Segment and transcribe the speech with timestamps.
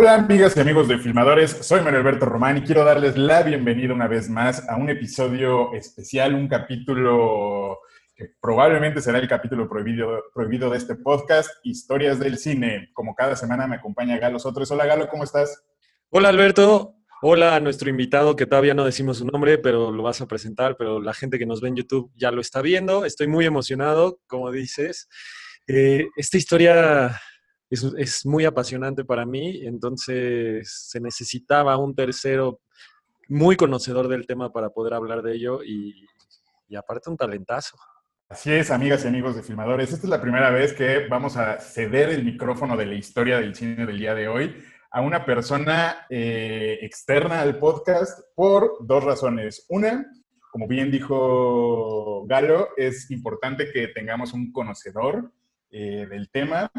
[0.00, 3.92] Hola amigas y amigos de Filmadores, soy Manuel Alberto Román y quiero darles la bienvenida
[3.92, 7.80] una vez más a un episodio especial, un capítulo
[8.16, 12.88] que probablemente será el capítulo prohibido, de este podcast, Historias del Cine.
[12.94, 14.70] Como cada semana me acompaña Galo Sotres.
[14.70, 15.66] Hola Galo, ¿cómo estás?
[16.08, 20.22] Hola Alberto, hola a nuestro invitado que todavía no decimos su nombre, pero lo vas
[20.22, 23.04] a presentar, pero la gente que nos ve en YouTube ya lo está viendo.
[23.04, 25.10] Estoy muy emocionado, como dices.
[25.66, 27.20] Eh, esta historia
[27.70, 32.60] es, muy apasionante para mí, entonces se necesitaba un tercero
[33.28, 36.06] muy conocedor del tema para poder hablar de ello y,
[36.68, 37.76] y aparte un talentazo.
[38.28, 39.92] Así es, amigas y amigos de Filmadores.
[39.92, 43.54] Esta es la primera vez que vamos a ceder el micrófono de la historia del
[43.54, 44.54] cine del día de hoy
[44.92, 49.66] a una persona eh, externa al podcast por dos razones.
[49.68, 50.06] Una,
[50.50, 55.32] como bien dijo Galo, es importante que tengamos un conocedor
[55.70, 56.70] eh, del tema.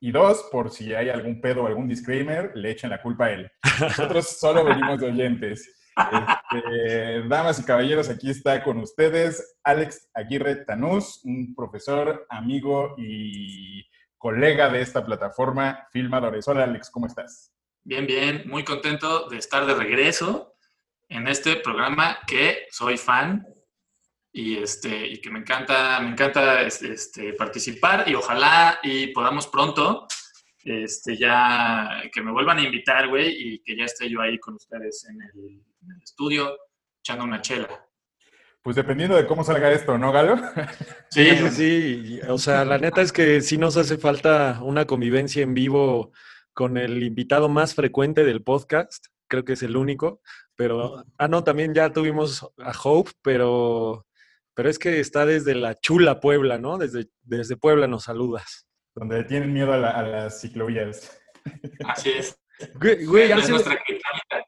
[0.00, 3.32] Y dos, por si hay algún pedo o algún disclaimer, le echen la culpa a
[3.32, 3.50] él.
[3.80, 5.74] Nosotros solo venimos de oyentes.
[5.98, 13.84] Este, damas y caballeros, aquí está con ustedes Alex Aguirre Tanús, un profesor, amigo y
[14.16, 16.46] colega de esta plataforma Filmadores.
[16.46, 17.52] Hola Alex, ¿cómo estás?
[17.82, 20.54] Bien, bien, muy contento de estar de regreso
[21.08, 23.44] en este programa que soy fan
[24.38, 30.06] y, este, y que me encanta, me encanta este, participar y ojalá y podamos pronto
[30.62, 34.54] este, ya que me vuelvan a invitar, güey, y que ya esté yo ahí con
[34.54, 35.62] ustedes en el,
[36.04, 36.56] estudio
[37.00, 37.68] echando una chela.
[38.62, 40.36] Pues dependiendo de cómo salga esto, ¿no, Galo?
[41.10, 42.20] Sí, sí, sí.
[42.28, 46.12] O sea, la neta es que sí nos hace falta una convivencia en vivo
[46.52, 49.06] con el invitado más frecuente del podcast.
[49.26, 50.20] Creo que es el único.
[50.54, 54.07] Pero, ah, no, también ya tuvimos a Hope, pero,
[54.58, 56.78] pero es que está desde la chula Puebla, ¿no?
[56.78, 58.66] Desde, desde Puebla nos saludas.
[58.92, 61.16] Donde tienen miedo a, las ciclovías.
[61.86, 62.36] Así es.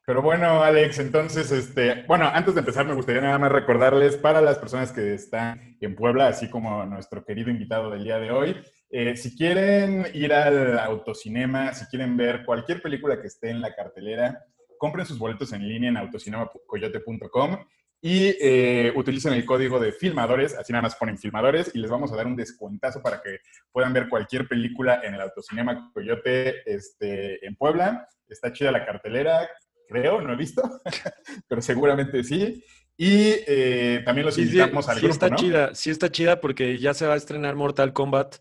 [0.04, 4.40] Pero bueno, Alex, entonces, este, bueno, antes de empezar, me gustaría nada más recordarles para
[4.40, 8.56] las personas que están en Puebla, así como nuestro querido invitado del día de hoy,
[8.90, 13.76] eh, si quieren ir al autocinema, si quieren ver cualquier película que esté en la
[13.76, 14.44] cartelera,
[14.76, 17.58] compren sus boletos en línea en autocinemacoyote.com
[18.02, 22.10] y eh, utilicen el código de filmadores, así nada más ponen filmadores y les vamos
[22.12, 23.40] a dar un descuentazo para que
[23.70, 28.08] puedan ver cualquier película en el Autocinema Coyote este, en Puebla.
[28.26, 29.48] Está chida la cartelera,
[29.86, 30.62] creo, no he visto,
[31.48, 32.64] pero seguramente sí.
[32.96, 37.06] Y eh, también los invitamos al sí está chida, sí está chida porque ya se
[37.06, 38.36] va a estrenar Mortal Kombat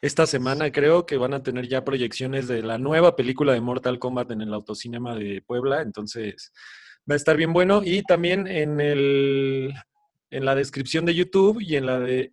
[0.00, 0.70] esta semana.
[0.70, 4.42] Creo que van a tener ya proyecciones de la nueva película de Mortal Kombat en
[4.42, 5.80] el Autocinema de Puebla.
[5.80, 6.52] Entonces,
[7.08, 7.82] va a estar bien bueno.
[7.84, 9.74] Y también en, el,
[10.30, 12.32] en la descripción de YouTube y en la de,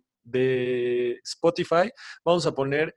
[1.24, 1.90] Spotify
[2.24, 2.94] vamos a poner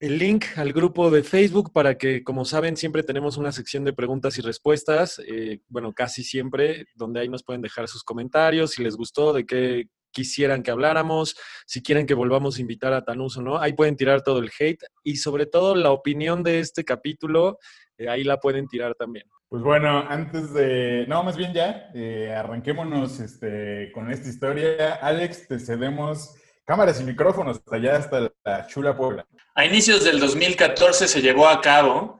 [0.00, 3.92] el link al grupo de Facebook para que, como saben, siempre tenemos una sección de
[3.92, 8.82] preguntas y respuestas, eh, bueno, casi siempre, donde ahí nos pueden dejar sus comentarios, si
[8.82, 11.36] les gustó, de qué quisieran que habláramos,
[11.66, 14.50] si quieren que volvamos a invitar a Tanús o no, ahí pueden tirar todo el
[14.58, 17.58] hate y sobre todo la opinión de este capítulo,
[17.98, 19.26] eh, ahí la pueden tirar también.
[19.48, 24.94] Pues bueno, antes de, no, más bien ya, eh, arranquémonos este, con esta historia.
[24.94, 26.34] Alex, te cedemos
[26.64, 29.24] cámaras y micrófonos hasta allá, hasta la chula Puebla.
[29.54, 32.18] A inicios del 2014 se llevó a cabo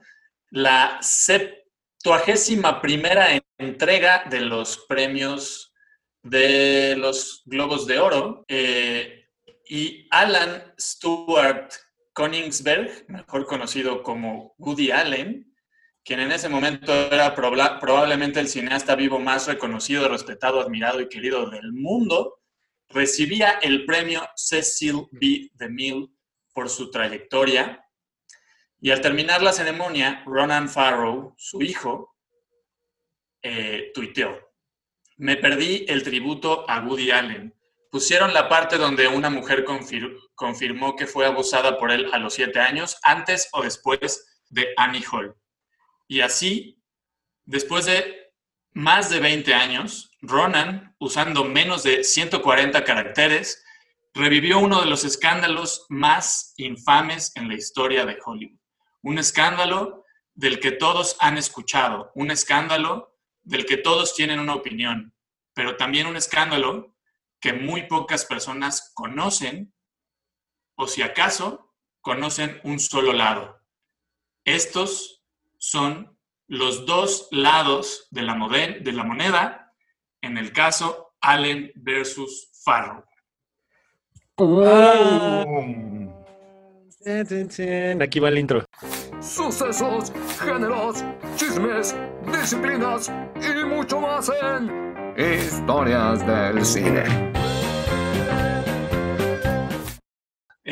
[0.51, 3.27] la septuagésima primera
[3.57, 5.73] entrega de los premios
[6.23, 9.25] de los Globos de Oro eh,
[9.67, 11.73] y Alan Stewart
[12.13, 15.46] Koningsberg, mejor conocido como Woody Allen,
[16.07, 21.49] quien en ese momento era probablemente el cineasta vivo más reconocido, respetado, admirado y querido
[21.49, 22.39] del mundo,
[22.87, 25.51] recibía el premio Cecil B.
[25.55, 26.07] DeMille
[26.53, 27.85] por su trayectoria.
[28.79, 32.15] Y al terminar la ceremonia, Ronan Farrow, su hijo,
[33.41, 34.39] eh, tuiteó,
[35.17, 37.53] me perdí el tributo a Woody Allen.
[37.91, 39.65] Pusieron la parte donde una mujer
[40.35, 45.03] confirmó que fue abusada por él a los siete años, antes o después de Annie
[45.11, 45.35] Hall.
[46.07, 46.81] Y así,
[47.45, 48.33] después de
[48.73, 53.63] más de 20 años, Ronan, usando menos de 140 caracteres,
[54.13, 58.59] revivió uno de los escándalos más infames en la historia de Hollywood.
[59.01, 65.13] Un escándalo del que todos han escuchado, un escándalo del que todos tienen una opinión,
[65.53, 66.95] pero también un escándalo
[67.39, 69.73] que muy pocas personas conocen
[70.75, 73.59] o si acaso conocen un solo lado.
[74.45, 75.16] Estos
[75.57, 76.17] son
[76.47, 79.73] los dos lados de la, de la moneda,
[80.21, 83.03] en el caso Allen versus Farrow.
[88.01, 88.65] Aquí va el intro.
[89.21, 91.03] sucesos, géneros,
[91.35, 91.95] chismes,
[92.31, 97.46] disciplinas y mucho más en Historias del Cine.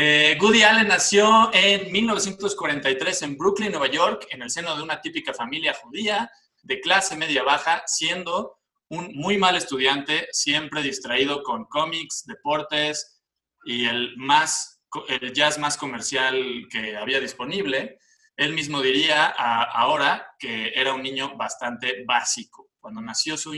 [0.07, 5.01] Eh, Woody Allen nació en 1943 en Brooklyn, Nueva York, en el seno de una
[5.01, 6.29] típica familia judía
[6.61, 8.59] de clase media baja, siendo
[8.89, 13.19] un muy mal estudiante, siempre distraído con cómics, deportes
[13.65, 17.97] y el, más, el jazz más comercial que había disponible.
[18.37, 22.69] Él mismo diría ahora que era un niño bastante básico.
[22.79, 23.55] Cuando nació su,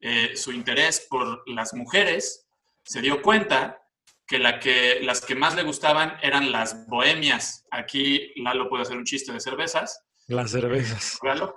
[0.00, 2.46] eh, su interés por las mujeres,
[2.84, 3.80] se dio cuenta
[4.28, 7.66] que, la que las que más le gustaban eran las bohemias.
[7.70, 10.04] Aquí Lalo puede hacer un chiste de cervezas.
[10.26, 11.18] Las cervezas.
[11.22, 11.54] Lalo,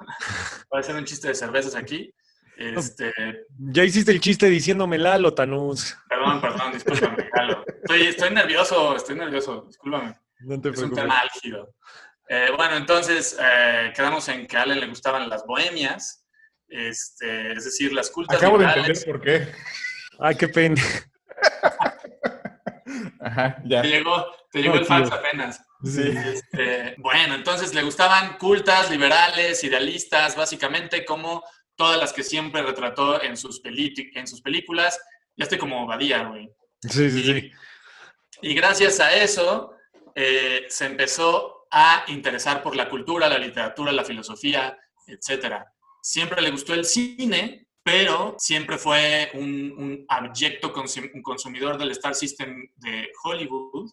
[0.70, 2.12] puede hacer un chiste de cervezas aquí.
[2.58, 3.12] Este,
[3.58, 5.98] ya hiciste el chiste diciéndome Lalo, Tanús.
[6.08, 7.66] Perdón, perdón, discúlpame, Lalo.
[7.68, 10.18] Estoy, estoy nervioso, estoy nervioso, discúlpame.
[10.40, 11.76] No te es un tema álgido.
[12.30, 16.26] Eh, bueno, entonces eh, quedamos en que a Allen le gustaban las bohemias,
[16.70, 19.48] este, es decir, las cultas Acabo de entender por qué.
[20.20, 20.82] Ay, qué pena.
[23.32, 23.82] Ajá, ya.
[23.82, 24.96] Te llegó, te llegó No, el tío.
[24.96, 25.66] falso apenas.
[25.84, 26.04] Sí.
[26.04, 31.44] Este, bueno, entonces le gustaban cultas, liberales, idealistas, básicamente como
[31.76, 35.00] todas las que siempre retrató en sus, en sus películas.
[35.36, 36.50] Ya estoy como Badía, güey.
[36.82, 37.52] Sí, sí, sí.
[38.42, 39.74] Y gracias a eso
[40.14, 44.78] eh, se empezó a interesar por la cultura, la literatura, la filosofía,
[45.08, 45.64] etc.
[46.02, 52.70] Siempre le gustó el cine, pero siempre fue un, un abyecto consumidor del Star System
[52.76, 53.92] de Hollywood.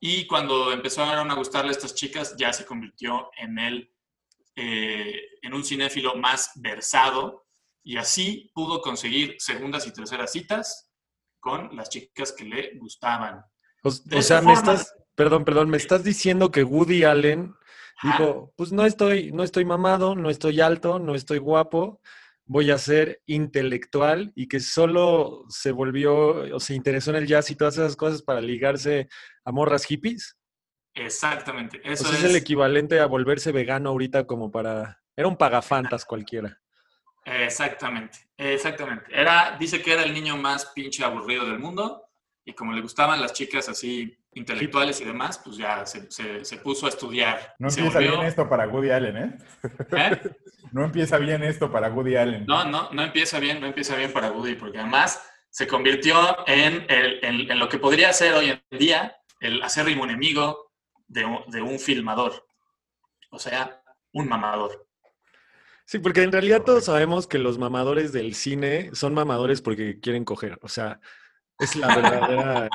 [0.00, 3.92] Y cuando empezaron a gustarle estas chicas, ya se convirtió en, el,
[4.54, 7.46] eh, en un cinéfilo más versado.
[7.82, 10.90] Y así pudo conseguir segundas y terceras citas
[11.40, 13.44] con las chicas que le gustaban.
[13.82, 17.54] O, o sea, me forma- estás, perdón, perdón, me estás diciendo que Woody Allen
[18.02, 22.00] dijo, pues no estoy, no estoy mamado, no estoy alto, no estoy guapo,
[22.46, 27.50] voy a ser intelectual y que solo se volvió o se interesó en el jazz
[27.50, 29.08] y todas esas cosas para ligarse
[29.44, 30.36] a morras hippies.
[30.94, 31.80] Exactamente.
[31.84, 35.02] O Eso sea, es, es, el equivalente a volverse vegano ahorita como para...
[35.14, 36.58] Era un pagafantas cualquiera.
[37.24, 39.06] Exactamente, exactamente.
[39.10, 42.08] Era, dice que era el niño más pinche aburrido del mundo
[42.44, 46.56] y como le gustaban las chicas así intelectuales y demás, pues ya se, se- se
[46.58, 47.54] puso a estudiar.
[47.58, 49.38] No Se empieza volvió- bien esto para Woody Allen, ¿eh?
[49.96, 50.20] ¿Eh?
[50.72, 52.44] No empieza bien esto para Woody Allen.
[52.46, 56.84] No, no, no empieza bien, no empieza bien para Woody, porque además se convirtió en,
[56.88, 60.70] el- en- en lo que podría ser hoy en día el acérrimo enemigo
[61.08, 62.46] de un, de un filmador.
[63.30, 64.86] O sea, un mamador.
[65.86, 70.24] Sí, porque en realidad todos sabemos que los mamadores del cine son mamadores porque quieren
[70.24, 70.58] coger.
[70.62, 71.00] O sea,
[71.58, 72.68] es la verdadera.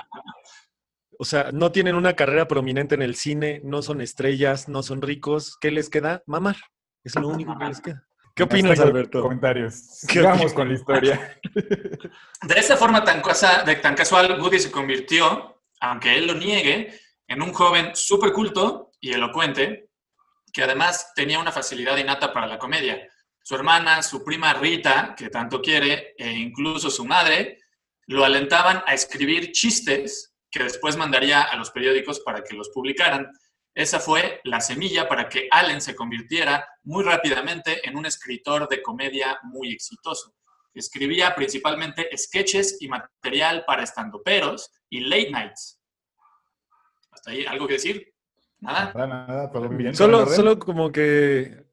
[1.21, 5.03] O sea, no tienen una carrera prominente en el cine, no son estrellas, no son
[5.03, 5.55] ricos.
[5.61, 6.23] ¿Qué les queda?
[6.25, 6.55] Mamar.
[7.03, 8.03] Es lo único que les queda.
[8.33, 9.21] ¿Qué opinas, Alberto?
[9.21, 9.99] Comentarios.
[10.07, 10.53] ¿Qué Sigamos opinas?
[10.53, 11.39] con la historia.
[12.41, 16.99] De esa forma tan, cosa- de, tan casual, Woody se convirtió, aunque él lo niegue,
[17.27, 19.91] en un joven súper culto y elocuente,
[20.51, 22.97] que además tenía una facilidad innata para la comedia.
[23.43, 27.59] Su hermana, su prima Rita, que tanto quiere, e incluso su madre,
[28.07, 33.31] lo alentaban a escribir chistes que después mandaría a los periódicos para que los publicaran.
[33.73, 38.81] Esa fue la semilla para que Allen se convirtiera muy rápidamente en un escritor de
[38.81, 40.35] comedia muy exitoso.
[40.73, 45.79] Escribía principalmente sketches y material para estandoperos y late nights.
[47.11, 48.13] Hasta ahí, ¿algo que decir?
[48.59, 48.91] Nada.
[48.93, 49.95] Nada, nada, todo bien.
[49.95, 51.65] Solo, solo como que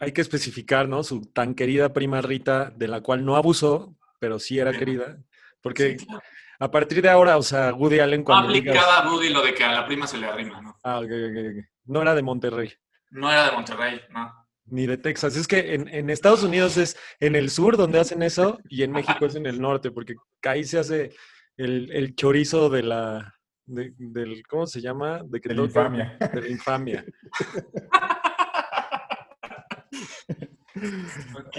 [0.00, 1.02] hay que especificar, ¿no?
[1.02, 4.78] Su tan querida prima Rita, de la cual no abusó, pero sí era Sí.
[4.78, 5.18] querida.
[5.62, 6.22] Porque Sí, claro.
[6.58, 9.54] A partir de ahora, o sea, Woody Allen cuando digas- aplicaba a Woody lo de
[9.54, 10.76] que a la prima se le arrima, ¿no?
[10.82, 11.64] Ah, ok, ok, ok.
[11.86, 12.72] No era de Monterrey.
[13.10, 14.32] No era de Monterrey, ¿no?
[14.66, 15.36] Ni de Texas.
[15.36, 18.92] Es que en, en Estados Unidos es en el sur donde hacen eso y en
[18.92, 21.12] México es en el norte, porque ahí se hace
[21.56, 23.34] el, el chorizo de la.
[23.66, 25.20] de- del, ¿Cómo se llama?
[25.24, 26.16] De que De la infamia.
[26.32, 27.04] De la infamia.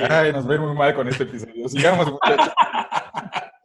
[0.09, 1.67] Ay, nos ve muy mal con este episodio.
[1.69, 2.53] Sigamos, muchachos.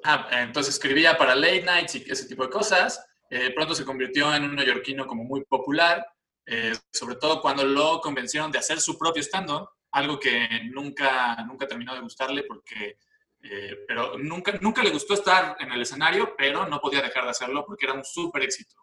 [0.04, 3.04] Ah, entonces escribía para late nights y ese tipo de cosas.
[3.30, 6.04] Eh, pronto se convirtió en un neoyorquino como muy popular,
[6.46, 11.68] eh, sobre todo cuando lo convencieron de hacer su propio stand-up, algo que nunca, nunca
[11.68, 12.98] terminó de gustarle porque,
[13.42, 17.30] eh, pero nunca, nunca le gustó estar en el escenario, pero no podía dejar de
[17.30, 18.74] hacerlo porque era un súper éxito.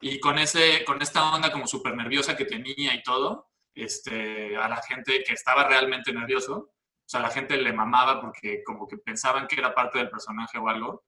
[0.00, 4.68] Y con, ese, con esta onda como súper nerviosa que tenía y todo, este, a
[4.68, 6.70] la gente que estaba realmente nervioso,
[7.04, 10.58] o sea, la gente le mamaba porque como que pensaban que era parte del personaje
[10.58, 11.04] o algo.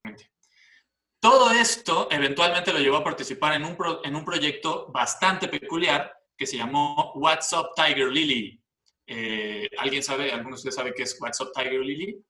[1.21, 6.15] Todo esto eventualmente lo llevó a participar en un, pro- en un proyecto bastante peculiar
[6.37, 8.61] que se llamó What's Up Tiger Lily.
[9.07, 12.23] Eh, ¿Alguien sabe, alguno de ustedes sabe qué es What's Up Tiger Lily?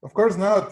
[0.00, 0.68] Of course not.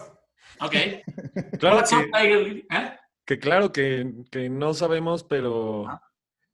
[0.61, 0.73] Ok.
[1.59, 2.67] Claro What's Up que, Tiger Lily?
[2.71, 2.97] ¿Eh?
[3.25, 6.01] que claro que, que no sabemos, pero Ah.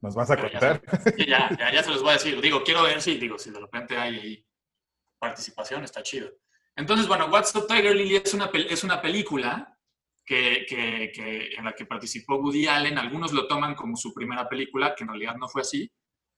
[0.02, 0.82] Nos vas a Pero contar.
[1.18, 2.40] Ya, ya, ya se los voy a decir.
[2.40, 4.46] Digo, quiero ver si, digo, si de repente hay ahí
[5.28, 6.30] participación, está chido.
[6.76, 9.50] Entonces, bueno, What's Up Tiger Lily es una, es una película
[10.26, 12.98] que- que- en la que participó Woody Allen.
[12.98, 15.90] Algunos lo toman como su primera película, que en realidad no fue así,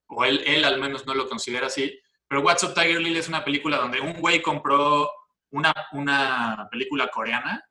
[0.10, 1.86] o él, él al menos no lo considera así.
[2.28, 5.10] Pero What's Up Tiger Lily es una película donde un güey compró
[5.52, 7.64] una, una película coreana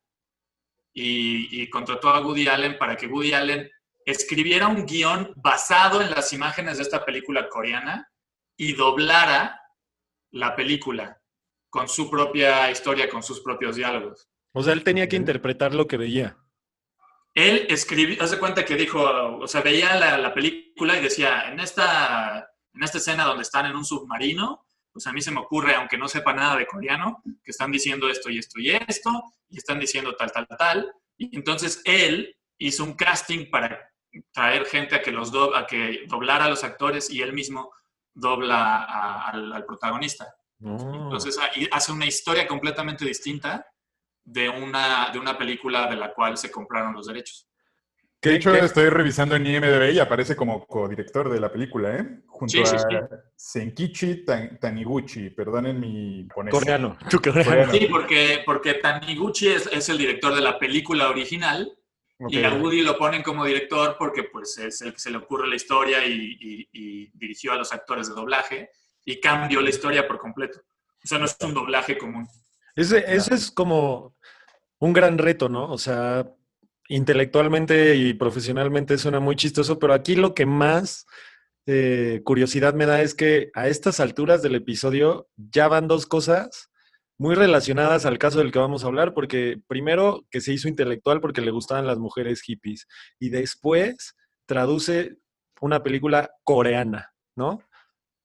[0.93, 3.71] y, y contrató a Woody Allen para que Woody Allen
[4.07, 8.09] escribiera un guion basado en las imágenes de esta película coreana
[8.57, 9.61] y doblara
[10.33, 11.21] la película
[11.71, 14.29] con su propia historia, con sus propios diálogos.
[14.53, 16.37] o sea, él tenía que interpretar lo que veía.
[17.35, 21.61] Él escribió, hace cuenta que dijo, o sea, veía la, la película y decía, en
[21.61, 25.75] esta, en esta escena donde están en un submarino, pues a mí se me ocurre,
[25.75, 29.11] aunque no sepa nada de coreano, que están diciendo esto y esto y esto,
[29.51, 30.91] y están diciendo tal, tal, tal.
[31.19, 33.91] Y entonces él hizo un casting para
[34.33, 37.71] traer gente a que, los do- a que doblara a los actores y él mismo
[38.17, 40.35] dobla a- al, al protagonista.
[40.65, 40.77] Oh.
[41.05, 43.67] Entonces ahí hace una historia completamente distinta
[44.25, 47.47] de una, de una película de la cual se compraron los derechos.
[48.19, 51.95] ¿Qué- De hecho, qué- estoy revisando en IMDb y aparece como codirector de la película,
[51.97, 52.23] ¿eh?
[52.27, 52.97] Junto Sí, sí, a sí.
[53.37, 56.97] Senkichi Tan- Taniguchi, perdonen mi tu coreano.
[57.11, 57.73] Coreano.
[57.73, 61.71] Sí, porque, porque Taniguchi es, es el director de la película original
[62.29, 65.47] Y a Woody lo ponen como director porque pues, es el que se le ocurre
[65.49, 68.71] la historia y, y- y dirigió a los actores de doblaje
[69.05, 70.61] y cambió la historia por completo.
[71.05, 72.27] O sea, no es un doblaje común.
[72.75, 74.17] Ese, ese es como
[74.79, 75.71] un gran reto, ¿no?
[75.71, 76.27] O sea,
[76.89, 81.07] intelectualmente y profesionalmente suena muy chistoso, pero aquí lo que más
[81.67, 86.71] eh, curiosidad me da es que a estas alturas del episodio ya van dos cosas
[87.19, 91.21] muy relacionadas al caso del que vamos a hablar, porque primero que se hizo intelectual
[91.21, 92.87] porque le gustaban las mujeres hippies
[93.19, 94.15] y después
[94.47, 95.17] traduce
[95.61, 97.63] una película coreana, ¿no?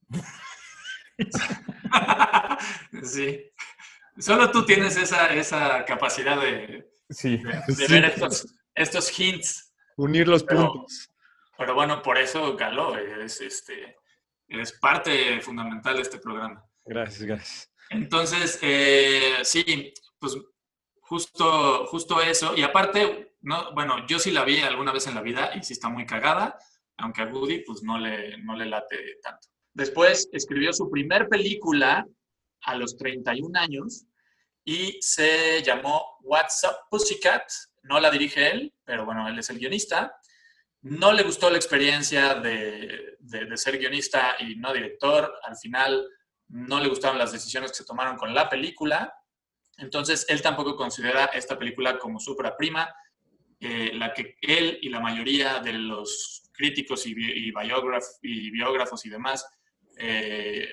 [3.04, 3.52] sí.
[4.18, 7.38] Solo tú tienes esa, esa capacidad de, Sí.
[7.68, 7.92] de Sí.
[7.94, 9.74] ver estos, estos hints.
[9.98, 11.08] Unir los Pero- puntos.
[11.58, 13.96] Pero bueno, por eso Galo es, este,
[14.48, 16.66] es parte fundamental de este programa.
[16.86, 17.71] Gracias, gracias.
[17.92, 20.38] Entonces, eh, sí, pues
[21.02, 22.56] justo, justo eso.
[22.56, 25.74] Y aparte, no, bueno, yo sí la vi alguna vez en la vida y sí
[25.74, 26.58] está muy cagada,
[26.98, 29.48] aunque a Woody pues no le, no le late tanto.
[29.74, 32.06] Después escribió su primer película
[32.64, 34.06] a los 31 años
[34.64, 37.44] y se llamó What's Up Pussycat.
[37.84, 40.16] No la dirige él, pero bueno, él es el guionista.
[40.84, 45.34] No le gustó la experiencia de, de- de ser guionista y no director.
[45.44, 46.08] Al final
[46.52, 49.14] no le gustaron las decisiones que se tomaron con la película.
[49.78, 52.94] Entonces, él tampoco considera esta película como su prima,
[53.60, 58.52] eh, la que él y la mayoría de los críticos y, bi- y biógraf- y
[58.52, 59.46] biógrafos y demás
[59.98, 60.68] eh,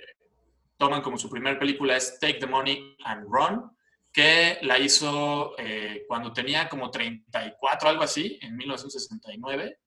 [0.77, 3.71] toman como su primera película es Take the Money and Run,
[4.13, 9.79] que la hizo eh, cuando tenía como 34, algo así, en 1969.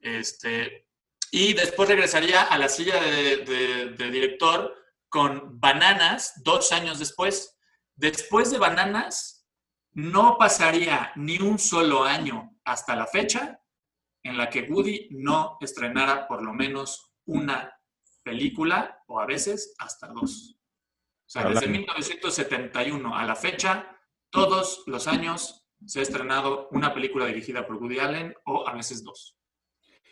[0.00, 0.86] Este,
[1.30, 4.74] y después regresaría a la silla de- de director
[5.16, 7.58] con Bananas dos años después.
[7.94, 9.48] Después de Bananas,
[9.92, 13.58] no pasaría ni un solo año hasta la fecha
[14.22, 17.72] en la que Woody no estrenara por lo menos una
[18.22, 20.58] película o a veces hasta dos.
[20.58, 21.78] O sea, desde Hablando.
[21.78, 28.00] 1971 a la fecha, todos los años se ha estrenado una película dirigida por Woody
[28.00, 29.38] Allen o a veces dos.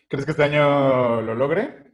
[0.08, 1.93] ¿Crees que este año lo logre?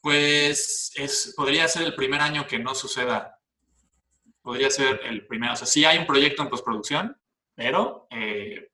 [0.00, 3.38] Pues es, podría ser el primer año que no suceda.
[4.42, 5.52] Podría ser el primero.
[5.52, 7.16] O sea, sí hay un proyecto en postproducción,
[7.54, 8.70] pero eh,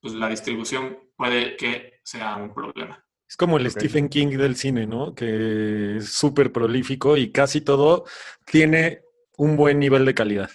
[0.00, 3.04] pues la distribución puede que sea un problema.
[3.28, 3.70] Es como el.
[3.70, 5.14] Stephen King del cine, ¿no?
[5.14, 8.04] Que es súper prolífico y casi todo
[8.44, 9.02] tiene
[9.38, 10.50] un buen nivel de calidad.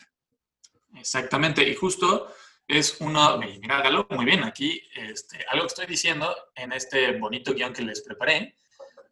[0.96, 1.68] Exactamente.
[1.68, 2.32] Y justo
[2.68, 3.40] es uno.
[3.40, 4.44] Mira, Galo, muy bien.
[4.44, 8.56] Aquí este, algo que estoy diciendo en este bonito guion que les preparé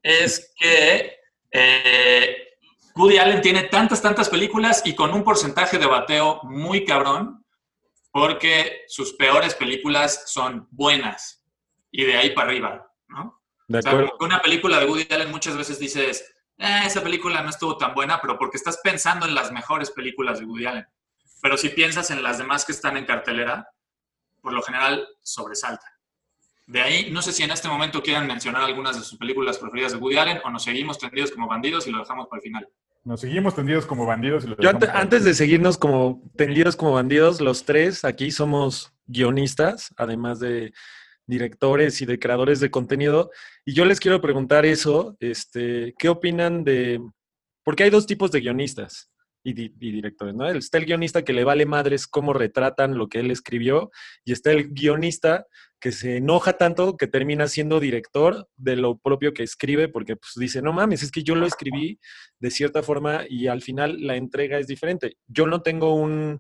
[0.06, 1.18] es que
[1.50, 2.48] eh,
[2.96, 7.44] Woody Allen tiene tantas, tantas películas y con un porcentaje de bateo muy cabrón,
[8.12, 11.44] porque sus peores películas son buenas
[11.92, 13.42] y de ahí para arriba, ¿no?
[13.68, 14.10] ¿De O sea, acuerdo?
[14.10, 16.24] como que una película de Woody Allen muchas veces dices,
[16.60, 20.38] "Eh, esa película no estuvo tan buena, pero porque estás pensando en las mejores películas
[20.40, 20.88] de Woody Allen.
[21.42, 23.68] Pero si piensas en las demás que están en cartelera,
[24.40, 25.95] por lo general sobresalta.
[26.68, 29.92] De ahí, no sé si en este momento quieran mencionar algunas de sus películas preferidas
[29.92, 32.68] de Woody Allen o nos seguimos tendidos como bandidos y lo dejamos para el final.
[33.04, 34.46] Nos seguimos tendidos como bandidos.
[34.46, 38.04] Y lo Yo ante- dejamos para- antes de seguirnos como tendidos como bandidos, los tres
[38.04, 40.74] aquí somos guionistas, además de
[41.28, 43.30] directores y de creadores de contenido.
[43.64, 47.00] Y yo les quiero preguntar eso, este, ¿qué opinan de...?
[47.64, 49.10] Porque hay dos tipos de guionistas
[49.46, 50.50] y, di- y directores, ¿no?
[50.50, 53.92] Está el guionista que le vale madres cómo retratan lo que él escribió
[54.26, 55.46] y está el guionista
[55.80, 60.34] que se enoja tanto que termina siendo director de lo propio que escribe porque pues
[60.36, 62.00] dice, no mames, es que yo lo escribí
[62.40, 65.18] de cierta forma y al final la entrega es diferente.
[65.28, 66.40] Yo no tengo un,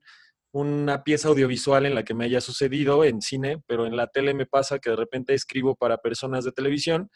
[0.52, 4.34] una pieza audiovisual en la que me haya sucedido en cine, pero en la tele
[4.34, 7.12] me pasa que de repente escribo para personas de televisión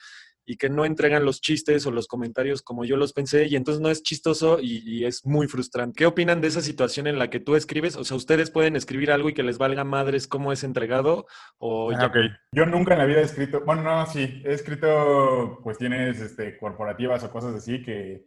[0.50, 3.82] y que no entregan los chistes o los comentarios como yo los pensé y entonces
[3.82, 5.96] no es chistoso y, y es muy frustrante.
[5.96, 7.96] ¿Qué opinan de esa situación en la que tú escribes?
[7.96, 11.28] O sea, ustedes pueden escribir algo y que les valga madres cómo es entregado
[11.60, 12.18] o Ah, ya- ok.
[12.52, 17.24] Yo nunca en la vida he escrito, bueno, no, sí, he escrito cuestiones este, corporativas
[17.24, 18.26] o cosas así que,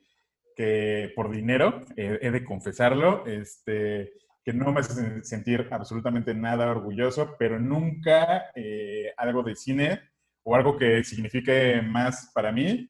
[0.55, 4.13] que por dinero, he de confesarlo, este,
[4.45, 10.12] que no me hace sentir absolutamente nada orgulloso, pero nunca eh, algo de cine
[10.45, 12.89] o algo que signifique más para mí.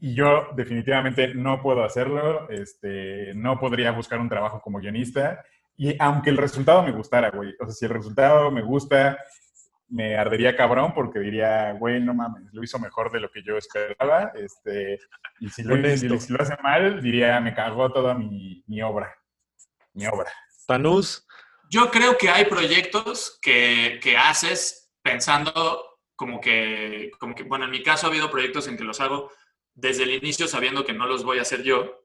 [0.00, 5.44] Y yo definitivamente no puedo hacerlo, este, no podría buscar un trabajo como guionista.
[5.76, 9.18] Y aunque el resultado me gustara, güey, o sea, si el resultado me gusta,
[9.88, 13.56] me ardería cabrón porque diría, güey, no mames, lo hizo mejor de lo que yo
[13.56, 14.32] esperaba.
[14.34, 15.00] Este,
[15.40, 19.12] y si lo, si lo hace mal, diría, me cagó toda mi, mi obra.
[19.94, 20.30] Mi obra.
[20.66, 21.26] Tanús,
[21.70, 25.87] Yo creo que hay proyectos que, que haces pensando
[26.18, 29.30] como que, como que, bueno, en mi caso ha habido proyectos en que los hago
[29.72, 32.04] desde el inicio sabiendo que no los voy a hacer yo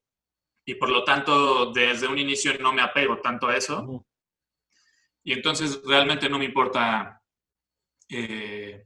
[0.63, 4.05] y por lo tanto desde un inicio no me apego tanto a eso
[5.23, 7.21] y entonces realmente no me importa
[8.07, 8.85] eh,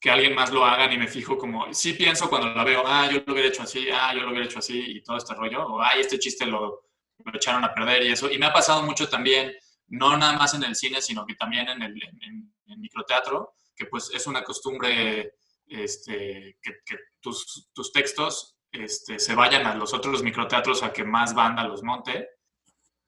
[0.00, 3.08] que alguien más lo haga ni me fijo como, sí pienso cuando la veo, ah,
[3.12, 5.66] yo lo hubiera hecho así, ah, yo lo hubiera hecho así y todo este rollo,
[5.66, 6.86] o ay, este chiste lo,
[7.24, 8.30] lo echaron a perder y eso.
[8.30, 9.52] Y me ha pasado mucho también,
[9.88, 13.86] no nada más en el cine, sino que también en el en- en microteatro, que
[13.86, 15.34] pues es una costumbre
[15.66, 21.04] este, que, que tus, tus textos este, se vayan a los otros microteatros a que
[21.04, 22.28] más banda los monte.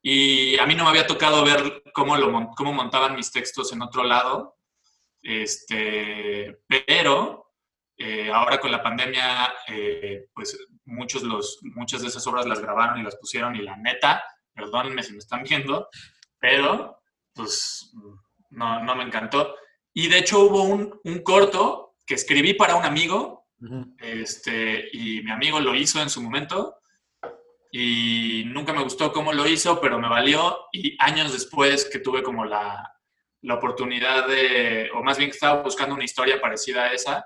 [0.02, 3.80] Y a mí no me había tocado ver cómo, lo, cómo montaban mis textos en
[3.80, 4.58] otro lado,
[5.22, 7.54] este, pero
[7.96, 12.98] eh, ahora con la pandemia, eh, pues muchos los, muchas de esas obras las grabaron
[12.98, 14.22] y las pusieron y la neta,
[14.52, 15.88] perdónenme si me están viendo,
[16.38, 16.98] pero
[17.32, 17.90] pues
[18.50, 19.56] no, no me encantó.
[19.94, 23.94] Y de hecho hubo un, un corto que escribí para un amigo Ujú.
[23.98, 26.76] este, y mi amigo lo hizo en su momento
[27.70, 32.22] y nunca me gustó cómo lo hizo, pero me valió y años después que tuve
[32.22, 32.92] como la,
[33.42, 37.24] la oportunidad de, o más bien que estaba buscando una historia parecida a esa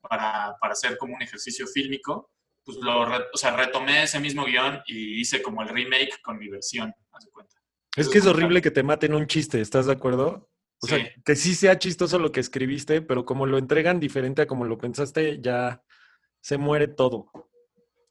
[0.00, 2.30] para, para hacer como un ejercicio fílmico,
[2.64, 6.48] pues lo, o sea, retomé ese mismo guion y hice como el remake con mi
[6.48, 7.56] versión, haz de cuenta.
[7.96, 10.48] Es que es horrible que te maten un chiste, ¿estás de acuerdo?
[10.82, 14.46] O sea, que sí sea chistoso lo que escribiste, pero como lo entregan diferente a
[14.46, 15.82] como lo pensaste, ya
[16.40, 17.30] se muere todo.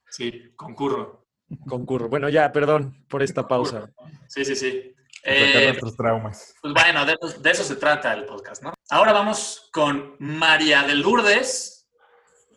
[0.10, 1.28] Sí, concurro.
[1.68, 2.10] Concurro.
[2.10, 3.92] Bueno, ya, perdón por esta pausa.
[4.28, 4.96] Sí, sí, sí.
[5.24, 6.54] Eh, nuestros traumas.
[6.62, 8.74] Pues bueno, de, eso- de eso se trata el podcast, ¿no?
[8.92, 11.90] Ahora vamos con María de Lourdes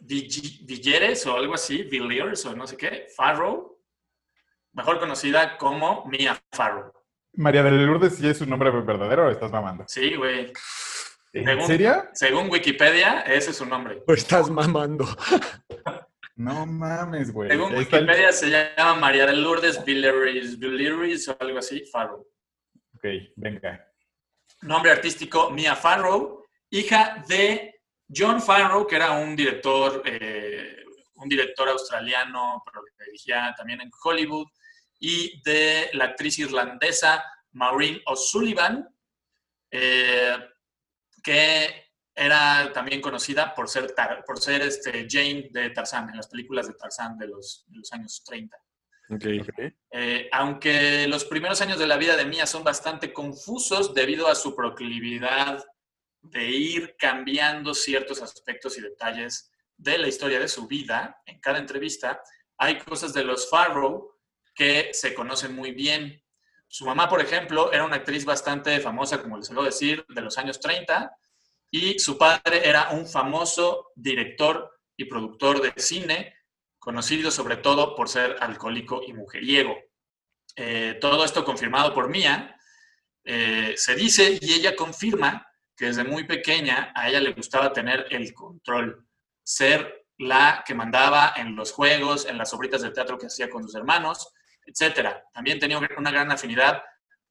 [0.00, 3.78] Villeres o algo así, Villiers o no sé qué, Farrow,
[4.72, 6.92] mejor conocida como Mia Farrow.
[7.34, 9.84] María de Lourdes, ¿sí es su nombre verdadero o estás mamando?
[9.88, 10.52] Sí, güey.
[11.32, 12.04] ¿En Según- serio?
[12.12, 14.02] Según Wikipedia, ese es su nombre.
[14.06, 15.06] O estás mamando.
[16.34, 17.50] No mames, güey.
[17.50, 22.26] Según el- Wikipedia se llama María de Lourdes Villeres, Villeres o algo así, Farrow.
[22.96, 23.04] Ok,
[23.36, 23.86] venga.
[24.62, 30.82] nombre artístico Mia Farrow, hija de John Farrow, que era un director, eh,
[31.16, 34.46] un director australiano, pero que dirigía también en Hollywood,
[35.04, 38.88] y de la actriz irlandesa Maureen O'Sullivan,
[39.70, 40.36] eh,
[41.22, 46.28] que era también conocida por ser, Tar- por ser este, Jane de Tarzán, en las
[46.28, 48.56] películas de Tarzán de los, de los años 30.
[49.10, 49.24] Ok.
[49.90, 54.34] Eh, aunque los primeros años de la vida de Mia son bastante confusos debido a
[54.36, 55.64] su proclividad
[56.20, 61.58] de ir cambiando ciertos aspectos y detalles de la historia de su vida en cada
[61.58, 62.22] entrevista,
[62.56, 64.12] hay cosas de los Farrow
[64.54, 66.22] que se conocen muy bien.
[66.68, 70.38] Su mamá, por ejemplo, era una actriz bastante famosa, como les suelo decir, de los
[70.38, 71.14] años 30,
[71.70, 76.34] y su padre era un famoso director y productor de cine
[76.78, 79.78] conocido sobre todo por ser alcohólico y mujeriego.
[80.56, 82.56] Eh, todo esto confirmado por Mía,
[83.24, 88.06] eh, se dice y ella confirma que desde muy pequeña a ella le gustaba tener
[88.10, 89.06] el control,
[89.44, 93.62] ser la que mandaba en los juegos, en las obritas de teatro que hacía con
[93.62, 94.32] sus hermanos,
[94.66, 95.08] etc.
[95.32, 96.82] También tenía una gran afinidad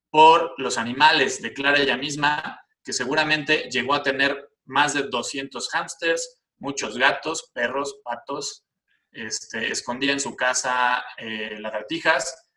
[0.09, 6.41] por los animales, declara ella misma, que seguramente llegó a tener más de 200 hámsters,
[6.57, 8.65] muchos gatos, perros, patos,
[9.11, 12.49] este, escondía en su casa eh, lagartijas,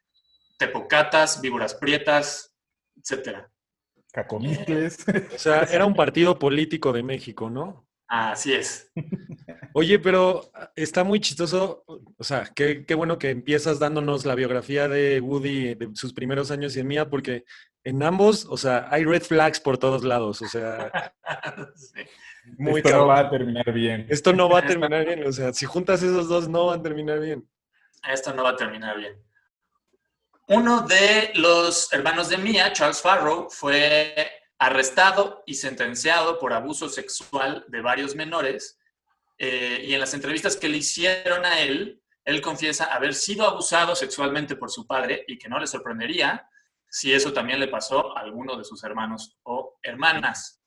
[0.58, 2.54] tepocatas, víboras prietas,
[2.96, 3.50] etcétera.
[4.12, 5.04] Cacomitles.
[5.34, 7.88] O sea, era un partido político de México, ¿no?
[8.14, 8.92] Así es.
[9.72, 14.86] Oye, pero está muy chistoso, o sea, qué, qué, bueno que empiezas dándonos la biografía
[14.86, 17.44] de Woody de sus primeros años y en mía, porque
[17.82, 21.12] en ambos, o sea, hay red flags por todos lados, o sea,
[21.74, 22.02] sí.
[22.56, 24.06] muy Esto no va a terminar bien.
[24.08, 26.82] Esto no va a terminar bien, o sea, si juntas esos dos no van a
[26.82, 27.48] terminar bien.
[28.08, 29.20] Esto no va a terminar bien.
[30.46, 34.14] Uno de los hermanos de Mia, Charles Farrow, fue
[34.58, 38.78] arrestado y sentenciado por abuso sexual de varios menores.
[39.38, 43.94] Eh, y en las entrevistas que le hicieron a él, él confiesa haber sido abusado
[43.94, 46.48] sexualmente por su padre y que no le sorprendería
[46.88, 50.62] si eso también le pasó a alguno de sus hermanos o hermanas.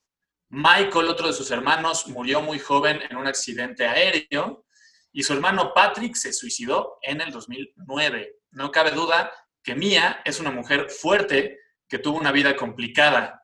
[0.50, 4.66] Michael, otro de sus hermanos, murió muy joven en un accidente aéreo
[5.12, 8.36] y su hermano Patrick se suicidó en el 2009.
[8.52, 9.32] No cabe duda
[9.64, 13.37] que Mia es una mujer fuerte que tuvo una vida complicada.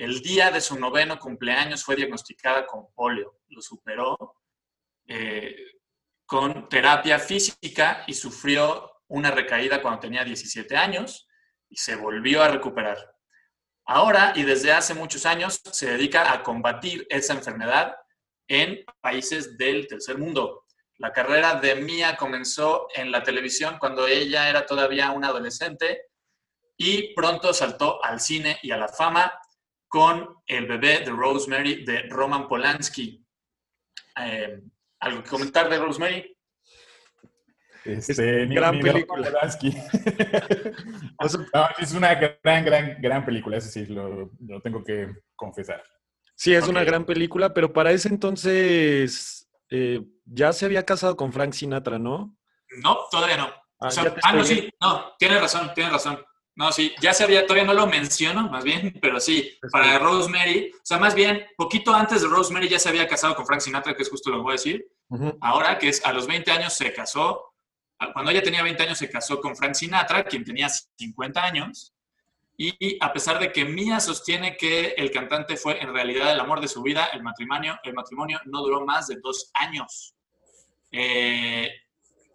[0.00, 3.40] El día de su noveno cumpleaños fue diagnosticada con polio.
[3.48, 4.16] Lo superó
[5.06, 5.54] eh,
[6.24, 11.28] con terapia física y sufrió una recaída cuando tenía 17 años
[11.68, 12.96] y se volvió a recuperar.
[13.84, 17.94] Ahora y desde hace muchos años se dedica a combatir esa enfermedad
[18.48, 20.64] en países del tercer mundo.
[20.96, 26.06] La carrera de Mia comenzó en la televisión cuando ella era todavía una adolescente
[26.78, 29.30] y pronto saltó al cine y a la fama
[29.90, 33.22] con El bebé de Rosemary de Roman Polanski.
[34.16, 34.62] Eh,
[35.00, 36.34] ¿Algo que comentar de Rosemary?
[37.84, 39.28] Este, gran película.
[41.78, 45.82] es una gran, gran, gran película, eso sí, lo, lo tengo que confesar.
[46.36, 51.32] Sí, es una gran película, pero para ese entonces eh, ya se había casado con
[51.32, 52.36] Frank Sinatra, ¿no?
[52.82, 53.50] No, todavía no.
[53.80, 53.88] Ah,
[54.22, 56.24] ah no, sí, no, tiene razón, tiene razón.
[56.56, 60.72] No, sí, ya se había, todavía no lo menciono, más bien, pero sí, para Rosemary,
[60.74, 63.94] o sea, más bien, poquito antes de Rosemary ya se había casado con Frank Sinatra,
[63.94, 64.86] que es justo lo que voy a decir.
[65.40, 67.54] Ahora, que es a los 20 años se casó,
[68.12, 71.94] cuando ella tenía 20 años se casó con Frank Sinatra, quien tenía 50 años,
[72.62, 76.60] y a pesar de que Mia sostiene que el cantante fue en realidad el amor
[76.60, 80.14] de su vida, el matrimonio, el matrimonio no duró más de dos años.
[80.92, 81.70] Eh,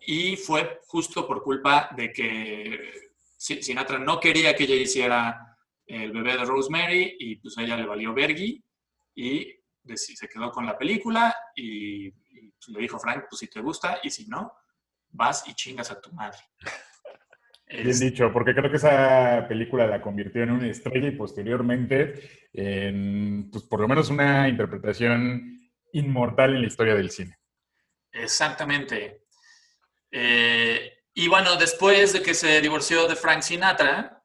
[0.07, 3.04] y fue justo por culpa de que
[3.45, 7.85] Sinatra no quería que ella hiciera el bebé de Rosemary y pues a ella le
[7.85, 8.63] valió Bergie
[9.13, 9.53] y
[9.93, 14.09] se quedó con la película y, y le dijo Frank, pues si te gusta y
[14.09, 14.51] si no,
[15.09, 16.39] vas y chingas a tu madre.
[17.67, 23.49] Bien dicho, porque creo que esa película la convirtió en una estrella y posteriormente en,
[23.51, 27.37] pues, por lo menos una interpretación inmortal en la historia del cine.
[28.11, 29.23] Exactamente.
[30.11, 34.21] Eh, y bueno, después de que se divorció de Frank Sinatra,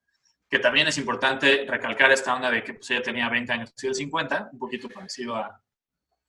[0.48, 3.86] que también es importante recalcar esta onda de que pues, ella tenía 20 años y
[3.86, 5.62] el 50, un poquito parecido a,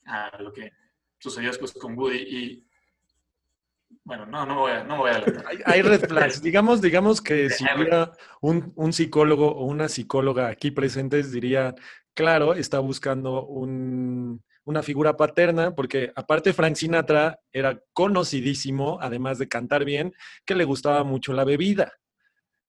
[0.06, 0.72] a lo que
[1.18, 2.68] sucedió después con Woody y
[4.04, 5.24] bueno, no, no voy a, no voy a
[5.66, 6.42] hay, red flags.
[6.42, 11.74] digamos, digamos que si hubiera un, un, psicólogo o una psicóloga aquí presentes, diría,
[12.14, 19.48] claro, está buscando un, una figura paterna, porque aparte Frank Sinatra era conocidísimo, además de
[19.48, 20.14] cantar bien,
[20.46, 21.94] que le gustaba mucho la bebida,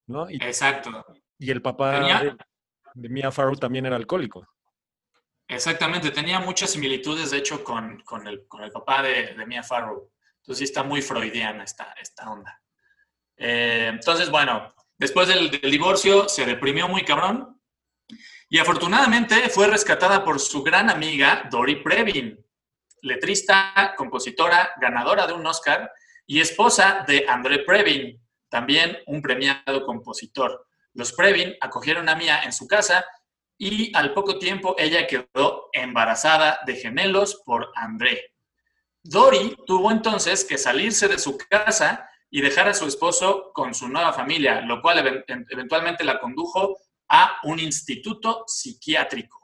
[0.06, 0.30] ¿no?
[0.30, 1.04] Y, Exacto.
[1.38, 2.00] Y el papá
[2.94, 4.46] de, Mia Farrow también era alcohólico.
[5.48, 9.62] Exactamente, tenía muchas similitudes, de hecho, con, con, el, con el, papá de, de Mia
[9.62, 10.10] Farrow.
[10.38, 12.62] Entonces sí está muy freudiana esta, esta onda.
[13.36, 17.60] Eh, entonces, bueno, después del, divorcio se deprimió muy cabrón
[18.52, 22.38] y afortunadamente fue rescatada por su gran amiga Dory Previn,
[23.00, 25.90] letrista, compositora, ganadora de un Oscar
[26.26, 30.66] y esposa de André Previn, también un premiado compositor.
[30.92, 33.06] Los Previn acogieron a Mia en su casa
[33.56, 38.34] y al poco tiempo ella quedó embarazada de gemelos por André.
[39.02, 43.88] Dory tuvo entonces que salirse de su casa y dejar a su esposo con su
[43.88, 46.76] nueva familia, lo cual eventualmente la condujo
[47.14, 49.38] a un instituto psiquiátrico.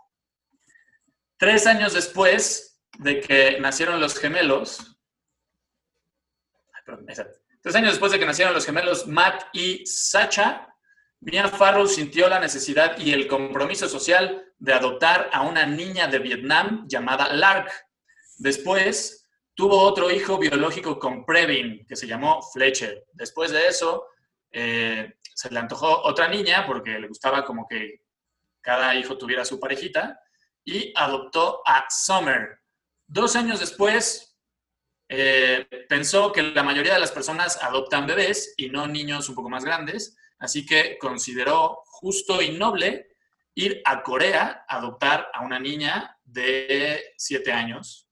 [1.37, 4.97] Tres años después de que nacieron los gemelos,
[7.63, 10.67] tres años después de que nacieron los gemelos Matt y Sacha,
[11.21, 16.21] Mia Farrow sintió la necesidad y el compromiso social de adoptar a una niña de
[16.21, 17.71] Vietnam llamada Lark.
[18.39, 23.05] Después tuvo otro hijo biológico con Previn, que se llamó Fletcher.
[23.13, 24.07] Después de eso,
[24.53, 28.03] eh, se le antojó otra niña porque le gustaba como que
[28.61, 30.21] cada hijo tuviera su parejita
[30.65, 32.59] y adoptó a Summer.
[33.07, 34.37] Dos años después,
[35.09, 39.49] eh, pensó que la mayoría de las personas adoptan bebés y no niños un poco
[39.49, 43.07] más grandes, así que consideró justo y noble
[43.55, 48.09] ir a Corea a adoptar a una niña de siete años.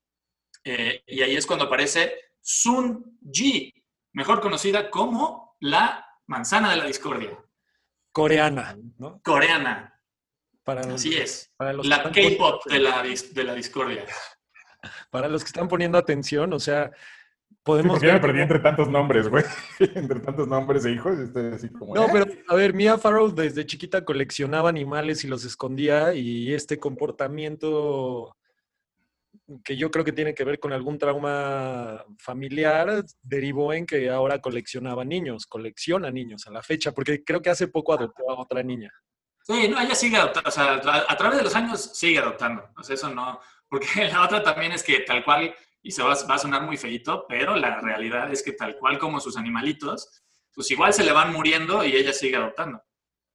[0.63, 3.75] Eh, y ahí es cuando aparece Sun Ji,
[4.13, 7.31] mejor conocida como la manzana de la discordia.
[8.13, 9.21] Coreana, ¿no?
[9.23, 9.93] Coreana.
[10.65, 11.53] Para los- Así es.
[11.57, 14.05] para los que La están K-pop poniendo- de la, de la discordia.
[15.11, 16.91] Para los que están poniendo atención, o sea,
[17.49, 19.45] Sí, podemos porque ya me ver perdí entre tantos nombres, güey.
[19.97, 21.19] entre tantos nombres e hijos.
[21.19, 21.95] Estoy así como.
[21.95, 22.11] No, ¿eh?
[22.13, 28.36] pero a ver, Mia Farrow desde chiquita coleccionaba animales y los escondía y este comportamiento
[29.65, 34.41] que yo creo que tiene que ver con algún trauma familiar derivó en que ahora
[34.41, 38.63] coleccionaba niños, colecciona niños a la fecha, porque creo que hace poco adoptó a otra
[38.63, 38.91] niña.
[39.43, 42.69] Sí, no, ella sigue adoptando, o sea, a, a través de los años sigue adoptando.
[42.77, 46.15] O sea, eso no, porque la otra también es que tal cual, y se va,
[46.29, 50.25] va a sonar muy feito, pero la realidad es que tal cual como sus animalitos,
[50.53, 52.83] pues igual se le van muriendo y ella sigue adoptando.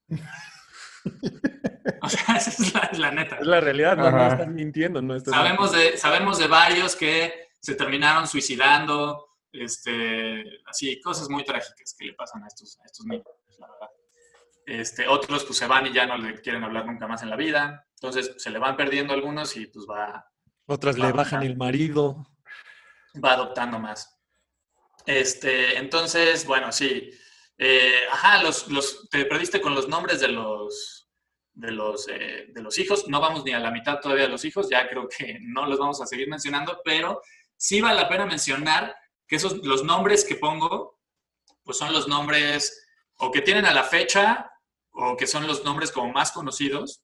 [2.01, 3.37] O sea, esa es la, la neta.
[3.37, 7.49] Es la realidad, no, no están mintiendo, no están Sabemos de, sabemos de varios que
[7.59, 13.05] se terminaron suicidando, este, así, cosas muy trágicas que le pasan a estos, a estos
[13.05, 13.25] niños,
[13.59, 13.89] la verdad.
[14.65, 17.35] Este, otros pues se van y ya no le quieren hablar nunca más en la
[17.35, 17.85] vida.
[17.95, 20.25] Entonces se le van perdiendo algunos y pues va,
[20.65, 22.25] Otras le bajan el marido.
[23.23, 24.17] va adoptando más.
[25.05, 27.11] Este, entonces, bueno, sí.
[27.57, 31.00] Eh, ajá, los, los, te perdiste con los nombres de los,
[31.53, 33.07] de, los, eh, de los hijos.
[33.07, 35.79] No vamos ni a la mitad todavía de los hijos, ya creo que no los
[35.79, 37.21] vamos a seguir mencionando, pero
[37.55, 38.95] sí vale la pena mencionar
[39.27, 40.99] que esos, los nombres que pongo,
[41.63, 42.87] pues son los nombres
[43.17, 44.51] o que tienen a la fecha
[44.91, 47.03] o que son los nombres como más conocidos.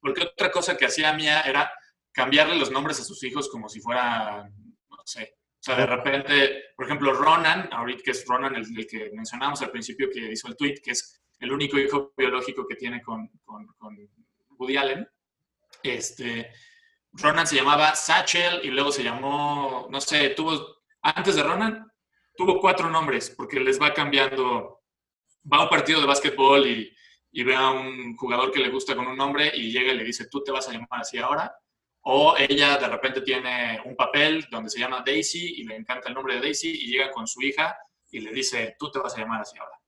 [0.00, 1.70] Porque otra cosa que hacía Mía era
[2.12, 4.48] cambiarle los nombres a sus hijos como si fuera,
[4.88, 8.86] no sé, o sea, de repente, por ejemplo, Ronan, ahorita que es Ronan, el, el
[8.86, 12.76] que mencionamos al principio que hizo el tweet, que es el único hijo biológico que
[12.76, 13.30] tiene con,
[14.58, 15.08] Woody Allen,
[15.82, 16.50] este,
[17.12, 21.90] Ronan se llamaba Satchel y luego se llamó, no sé, tuvo, antes de Ronan,
[22.36, 24.82] tuvo cuatro nombres porque les va cambiando,
[25.50, 26.94] va a un partido de básquetbol y,
[27.32, 30.04] y ve a un jugador que le gusta con un nombre y llega y le
[30.04, 31.54] dice, tú te vas a llamar así ahora.
[32.02, 36.14] O ella de repente tiene un papel donde se llama Daisy y le encanta el
[36.14, 37.76] nombre de Daisy y llega con su hija
[38.10, 39.79] y le dice, tú te vas a llamar así ahora.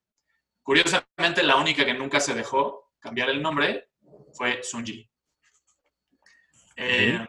[0.62, 3.90] Curiosamente, la única que nunca se dejó cambiar el nombre
[4.32, 5.08] fue Sunji.
[6.76, 7.26] Eh.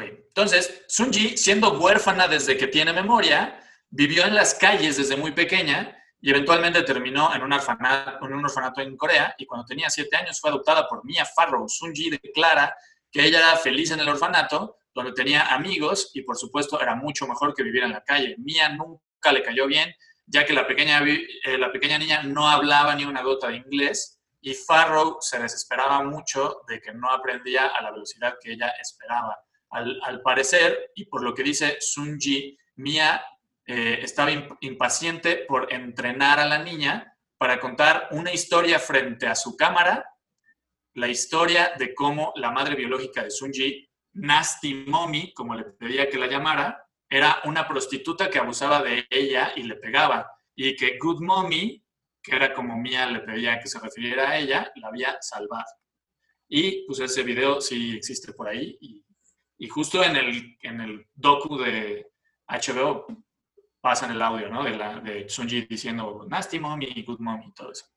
[0.00, 5.96] Entonces, Sunji, siendo huérfana desde que tiene memoria, vivió en las calles desde muy pequeña
[6.20, 10.16] y eventualmente terminó en un, orfanato, en un orfanato en Corea y cuando tenía siete
[10.16, 11.68] años fue adoptada por Mia Farrow.
[11.68, 12.74] Sunji declara
[13.10, 17.26] que ella era feliz en el orfanato, donde tenía amigos y por supuesto era mucho
[17.26, 18.36] mejor que vivir en la calle.
[18.38, 19.94] Mia nunca le cayó bien,
[20.26, 24.20] ya que la pequeña, eh, la pequeña niña no hablaba ni una gota de inglés
[24.40, 29.38] y Farrow se desesperaba mucho de que no aprendía a la velocidad que ella esperaba.
[29.70, 33.24] Al, parecer, y por lo que dice Sunji, Mia
[33.64, 39.34] eh, estaba imp impaciente por entrenar a la niña para contar una historia frente a
[39.34, 40.04] su cámara
[40.94, 46.18] la historia de cómo la madre biológica de Sunji, Nasty Mommy, como le pedía que
[46.18, 50.32] la llamara, era una prostituta que abusaba de ella y le pegaba.
[50.54, 51.84] Y que Good Mommy,
[52.22, 55.66] que era como Mía le pedía que se refiriera a ella, la había salvado.
[56.48, 58.78] Y pues ese video sí existe por ahí.
[58.80, 62.06] Y, justo en el, en el docu de
[62.48, 63.06] HBO
[63.82, 64.64] pasan el audio, ¿no?
[64.64, 64.72] De,
[65.02, 67.91] de Sunji diciendo Nasty Mommy, Good Mommy y todo eso.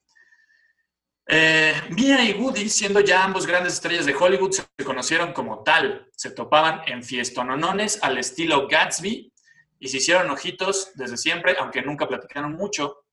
[1.28, 6.08] Eh, Mia y Woody, siendo ya ambos grandes estrellas de Hollywood, se conocieron como tal.
[6.14, 9.32] Se topaban en fiestononones al estilo Gatsby
[9.78, 13.04] y se hicieron ojitos desde siempre, aunque nunca platicaron mucho.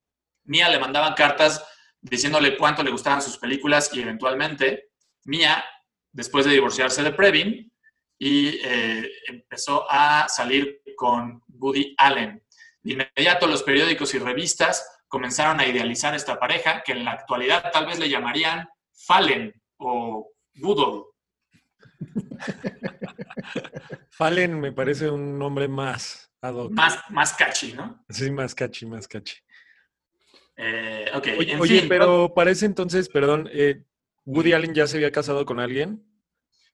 [0.45, 1.65] Mia le mandaba cartas
[2.01, 4.89] diciéndole cuánto le gustaban sus películas y eventualmente
[5.25, 5.63] Mia,
[6.11, 7.71] después de divorciarse de Previn,
[8.19, 12.43] y eh, empezó a salir con Woody Allen.
[12.83, 17.69] De inmediato los periódicos y revistas comenzaron a idealizar esta pareja, que en la actualidad
[17.71, 21.03] tal vez le llamarían Fallen o Goodall.
[24.09, 26.71] Fallen me parece un nombre más ad hoc.
[26.71, 28.03] Más, más catchy, ¿no?
[28.09, 29.35] Sí, más catchy, más catchy.
[30.55, 33.83] Eh, ok, Oye, en oye, fin, pero parece entonces, perdón, eh,
[34.25, 36.03] ¿Woody Allen ya se había casado con alguien?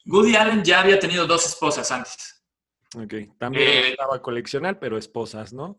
[0.06, 2.41] Woody Allen ya había tenido dos esposas antes.
[2.95, 5.78] Ok, también Eh, estaba coleccional, pero esposas, ¿no?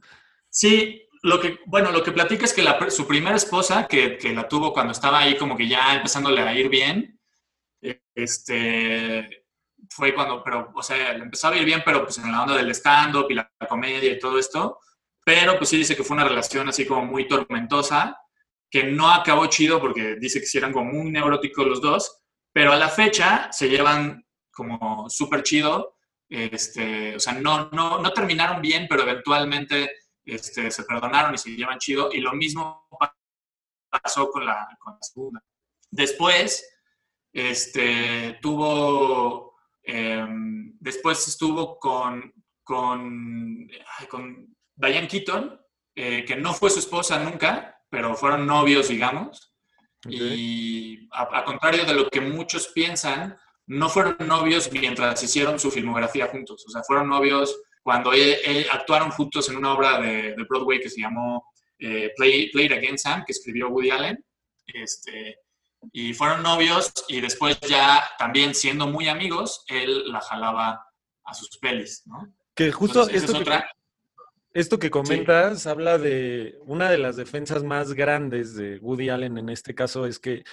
[0.51, 4.33] Sí, lo que, bueno, lo que platica es que la su primera esposa, que, que
[4.33, 7.20] la tuvo cuando estaba ahí como que ya empezándole a ir bien,
[7.83, 9.44] eh, este,
[9.90, 12.56] fue cuando, pero, o sea, le empezó a ir bien, pero pues en la onda
[12.56, 14.78] del stand-up y la, la comedia y todo esto,
[15.24, 18.16] pero pues sí dice que fue una relación así como muy tormentosa,
[18.70, 22.72] que no acabó chido porque dice que sí eran como muy neuróticos los dos, pero
[22.72, 25.96] a la fecha se llevan como súper chido,
[26.28, 29.90] este, o sea, no, no, no terminaron bien, pero eventualmente
[30.24, 32.11] este, se perdonaron y se llevan chido.
[32.12, 33.16] Y lo mismo pa-
[33.90, 35.44] pasó con la, con la segunda.
[35.90, 36.64] Después,
[37.33, 43.68] este, tuvo, em, después estuvo con, con,
[44.09, 45.61] con Diane Keaton,
[45.94, 49.54] eh, que no fue su esposa nunca, pero fueron novios, digamos.
[50.06, 50.12] Ok.
[50.12, 55.70] Y a, a contrario de lo que muchos piensan, no fueron novios mientras hicieron su
[55.70, 56.64] filmografía juntos.
[56.66, 60.81] O sea, fueron novios cuando eh, eh, actuaron juntos en una obra de, de Broadway
[60.81, 61.45] que se llamó
[61.79, 64.25] eh, Play, Play It Again Sam, que escribió Woody Allen.
[64.66, 65.38] Este,
[65.93, 70.87] y fueron novios y después ya también siendo muy amigos, él la jalaba
[71.25, 72.33] a sus pelis, ¿no?
[72.55, 73.71] Que justo Entonces, esto es que, otra.
[74.53, 79.49] esto que comentas habla de una de las defensas más grandes de Woody Allen en
[79.49, 80.45] este caso es que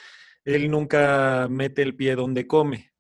[0.46, 2.94] él nunca mete el pie donde come.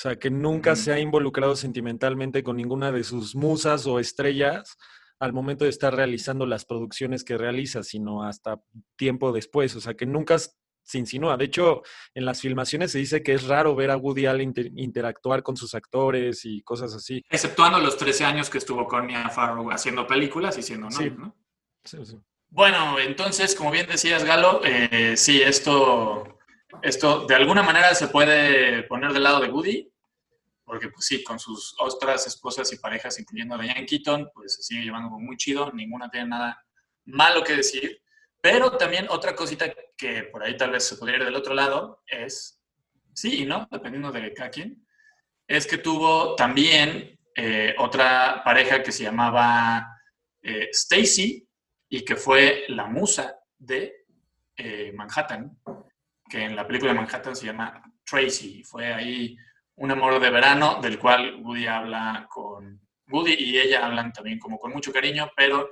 [0.00, 4.78] O sea, que nunca se ha involucrado sentimentalmente con ninguna de sus musas o estrellas
[5.18, 8.58] al momento de estar realizando las producciones que realiza, sino hasta
[8.96, 9.76] tiempo después.
[9.76, 11.36] O sea, que nunca se insinúa.
[11.36, 11.82] De hecho,
[12.14, 15.58] en las filmaciones se dice que es raro ver a Woody Allen inter- interactuar con
[15.58, 17.22] sus actores y cosas así.
[17.28, 21.10] Exceptuando los 13 años que estuvo con Mia Farrow haciendo películas y siendo Sí.
[21.10, 21.36] ¿no?
[21.84, 22.16] Sí, sí.
[22.48, 26.38] Bueno, entonces, como bien decías, Galo, eh, sí, esto,
[26.80, 29.89] esto de alguna manera se puede poner del lado de Woody,
[30.70, 34.62] porque pues sí, con sus otras esposas y parejas, incluyendo a Diane Keaton, pues se
[34.62, 36.64] sigue llevando muy chido, ninguna tiene nada
[37.06, 38.00] malo que decir,
[38.40, 42.04] pero también otra cosita que por ahí tal vez se podría ir del otro lado
[42.06, 42.62] es,
[43.12, 44.86] sí y no, dependiendo de cada quien,
[45.48, 50.00] es que tuvo también eh, otra pareja que se llamaba
[50.40, 51.50] eh, Stacy,
[51.92, 54.06] y que fue la musa de
[54.56, 55.58] eh, Manhattan,
[56.30, 58.62] que en la película de Manhattan se llama Tracy.
[58.62, 59.36] Fue ahí
[59.80, 64.58] un amor de verano del cual Woody habla con Woody y ella hablan también como
[64.58, 65.70] con mucho cariño, pero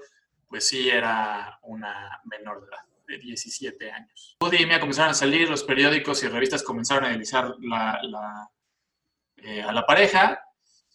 [0.48, 4.38] pues sí era una menor de edad, de 17 años.
[4.40, 8.50] Woody y Mia comenzaron a salir, los periódicos y revistas comenzaron a analizar la, la,
[9.36, 10.42] eh, a la pareja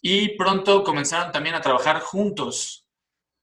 [0.02, 2.88] y pronto comenzaron también a trabajar juntos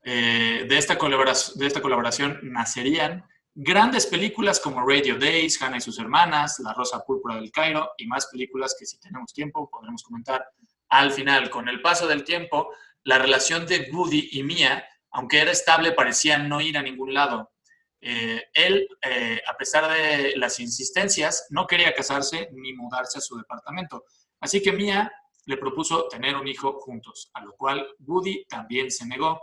[0.04, 6.00] eh, de, esta de esta colaboración nacerían grandes películas como Radio Days, Hannah y sus
[6.00, 10.46] hermanas, La Rosa Púrpura del Cairo y más películas que si tenemos tiempo podremos comentar
[10.90, 11.50] al final.
[11.50, 12.70] Con el paso del tiempo,
[13.04, 17.52] la relación de Woody y Mia, aunque era estable, parecía no ir a ningún lado.
[18.00, 23.38] Eh, él, eh, a pesar de las insistencias, no quería casarse ni mudarse a su
[23.38, 24.06] departamento.
[24.40, 25.12] Así que Mia
[25.46, 29.40] le propuso tener un hijo juntos, a lo cual Woody también se negó.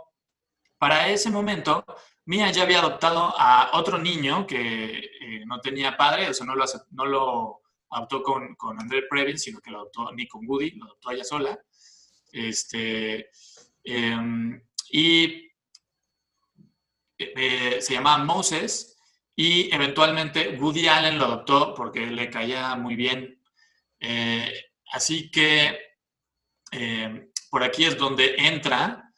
[0.79, 1.85] Para ese momento,
[2.25, 7.05] Mia ya había adoptado a otro niño que eh, no tenía padre, o sea, no
[7.05, 7.61] lo,
[7.91, 11.23] adoptó con, con André Previn, sino que lo adoptó ni con Woody, lo adoptó ella
[11.23, 11.59] sola.
[12.31, 13.29] Este,
[13.83, 14.61] em,
[14.91, 15.51] y
[17.17, 18.97] eh, se llamaba Moses
[19.35, 23.41] y eventualmente Woody Allen lo adoptó porque le caía muy bien.
[23.99, 24.53] Eh,
[24.91, 25.77] así que
[26.71, 29.08] eh, por aquí es donde entra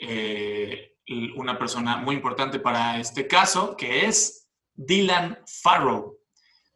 [0.00, 0.96] eh,
[1.36, 6.18] una persona muy importante para este caso, que es Dylan Farrow.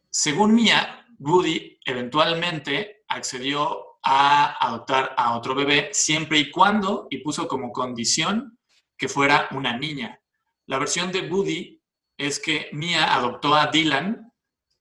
[0.09, 7.47] Según Mia, Woody eventualmente accedió a adoptar a otro bebé siempre y cuando, y puso
[7.47, 8.59] como condición,
[8.97, 10.21] que fuera una niña.
[10.67, 11.81] La versión de Woody
[12.17, 14.31] es que Mia adoptó a Dylan,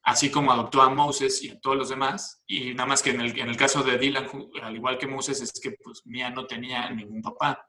[0.03, 3.21] así como adoptó a Moses y a todos los demás, y nada más que en
[3.23, 4.29] el, en el caso de Dylan,
[4.63, 7.67] al igual que Moses, es que pues Mia no tenía ningún papá.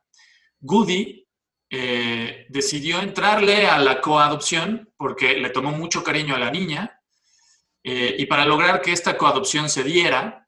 [0.59, 1.27] Goody
[1.69, 7.01] eh, decidió entrarle a la coadopción porque le tomó mucho cariño a la niña
[7.83, 10.47] eh, y para lograr que esta coadopción se diera,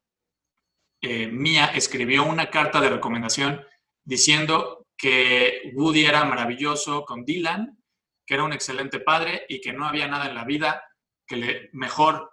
[1.01, 3.64] eh, Mia escribió una carta de recomendación
[4.03, 7.78] diciendo que Woody era maravilloso con Dylan,
[8.26, 10.84] que era un excelente padre y que no había nada en la vida
[11.28, 12.32] que le mejor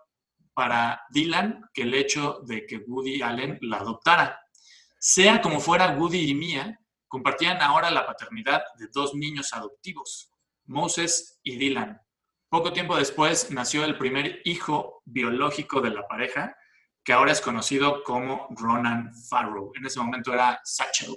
[0.54, 4.40] para Dylan que el hecho de que Woody Allen la adoptara.
[4.98, 6.80] Sea como fuera, Woody y Mia
[7.14, 10.32] compartían ahora la paternidad de dos niños adoptivos.
[10.64, 12.02] Moses y Dylan.
[12.48, 16.56] Poco tiempo después nació el primer hijo biológico de la pareja,
[17.04, 19.70] que ahora es conocido como Ronan Farrow.
[19.76, 21.16] En ese momento era Satchel.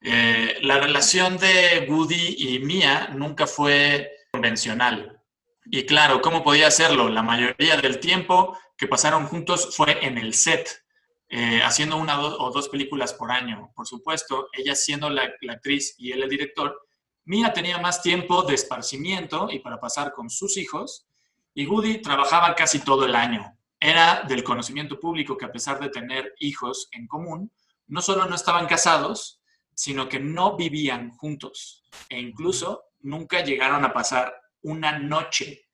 [0.00, 5.22] Eh, la relación de Woody y Mia nunca fue convencional.
[5.66, 7.08] Y claro, ¿cómo podía hacerlo?
[7.08, 10.84] La mayoría del tiempo que pasaron juntos fue en el set,
[11.28, 13.72] eh, haciendo una o dos películas por año.
[13.74, 16.80] Por supuesto, ella siendo la, la actriz y él el director,
[17.24, 21.08] Mia tenía más tiempo de esparcimiento y para pasar con sus hijos,
[21.54, 23.58] y Woody trabajaba casi todo el año.
[23.80, 27.50] Era del conocimiento público que a pesar de tener hijos en común,
[27.88, 29.40] no solo no estaban casados,
[29.74, 35.68] sino que no vivían juntos e incluso nunca llegaron a pasar una noche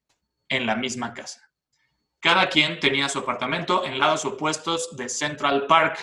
[0.48, 1.51] en la misma casa.
[2.22, 5.98] Cada quien tenía su apartamento en lados opuestos de Central Park.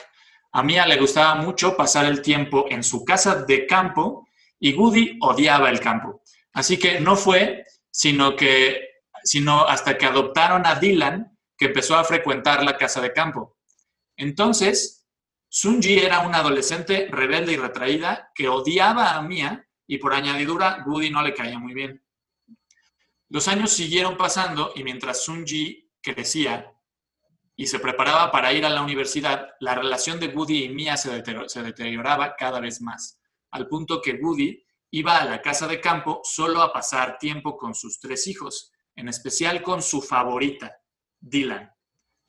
[0.52, 4.28] A Mia le gustaba mucho pasar el tiempo en su casa de campo
[4.60, 6.22] y Woody odiaba el campo.
[6.52, 8.90] Así que no fue, sino que
[9.24, 13.58] sino hasta que adoptaron a Dylan, que empezó a frecuentar la casa de campo.
[14.18, 15.08] Entonces,
[15.48, 21.12] Sunji era una adolescente rebelde y retraída que odiaba a Mia y por añadidura Woody
[21.12, 22.04] no le caía muy bien.
[23.30, 26.74] Los años siguieron pasando y mientras Sunji crecía
[27.56, 31.22] y se preparaba para ir a la universidad, la relación de Woody y Mia se
[31.62, 33.20] deterioraba cada vez más,
[33.52, 37.76] al punto que Woody iba a la casa de campo solo a pasar tiempo con
[37.76, 40.82] sus tres hijos, en especial con su favorita,
[41.20, 41.70] Dylan.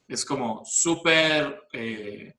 [0.06, 2.36] Es como súper eh,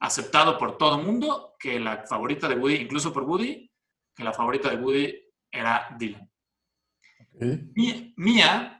[0.00, 3.70] aceptado por todo el mundo que la favorita de Woody, incluso por Woody,
[4.14, 5.14] que la favorita de Woody
[5.50, 6.30] era Dylan.
[8.16, 8.75] Mia,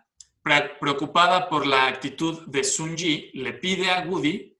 [0.78, 4.56] preocupada por la actitud de Sunji, le pide a Woody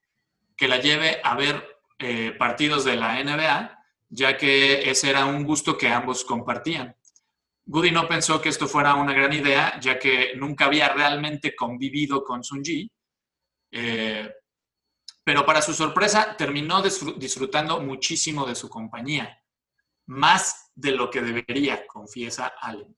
[0.57, 1.65] que la lleve a ver
[1.99, 6.97] eh, partidos de la NBA, ya que ese era un gusto que ambos compartían.
[7.67, 12.25] Woody no pensó que esto fuera una gran idea, ya que nunca había realmente convivido
[12.25, 12.91] con Sunji.
[13.71, 14.31] Eh,
[15.23, 19.43] pero para su sorpresa terminó disfrutando muchísimo de su compañía,
[20.07, 22.97] más de lo que debería, confiesa Allen.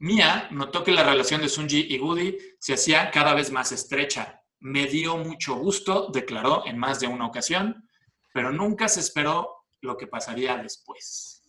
[0.00, 4.42] Mia notó que la relación de Sunji y Woody se hacía cada vez más estrecha.
[4.58, 7.88] Me dio mucho gusto, declaró en más de una ocasión,
[8.32, 11.42] pero nunca se esperó lo que pasaría después.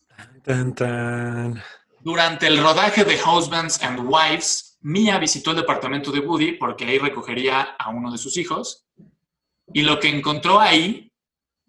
[2.01, 6.97] Durante el rodaje de Husbands and Wives, Mia visitó el departamento de Woody porque ahí
[6.97, 8.87] recogería a uno de sus hijos
[9.73, 11.13] y lo que encontró ahí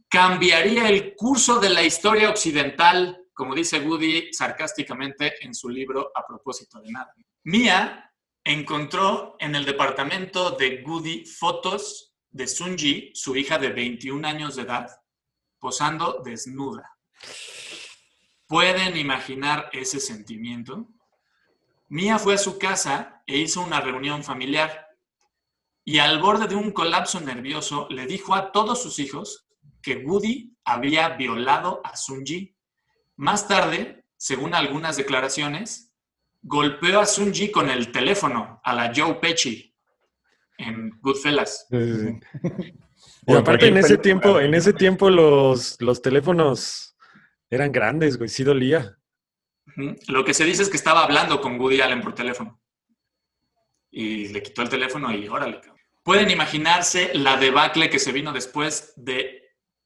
[0.08, 6.26] cambiaría el curso de la historia occidental, como dice Woody sarcásticamente en su libro A
[6.26, 7.14] propósito de nada.
[7.44, 8.12] Mia
[8.44, 14.62] encontró en el departamento de Woody fotos de Sunji, su hija de 21 años de
[14.62, 14.90] edad,
[15.58, 16.98] posando desnuda.
[18.46, 20.88] ¿Pueden imaginar ese sentimiento?
[21.88, 24.88] Mia fue a su casa e hizo una reunión familiar
[25.84, 29.46] y al borde de un colapso nervioso le dijo a todos sus hijos
[29.82, 32.56] que Woody había violado a Sunji.
[33.16, 35.92] Más tarde, según algunas declaraciones,
[36.42, 39.74] golpeó a Sunji con el teléfono a la Joe Pesci
[40.58, 41.66] en Goodfellas.
[41.70, 46.96] y aparte en ese tiempo, en ese tiempo los, los teléfonos
[47.50, 48.98] eran grandes, güey, sí dolía.
[50.08, 52.60] Lo que se dice es que estaba hablando con Woody Allen por teléfono.
[53.90, 55.60] Y le quitó el teléfono y órale,
[56.02, 59.42] pueden imaginarse la debacle que se vino después de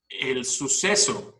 [0.08, 1.35] el suceso.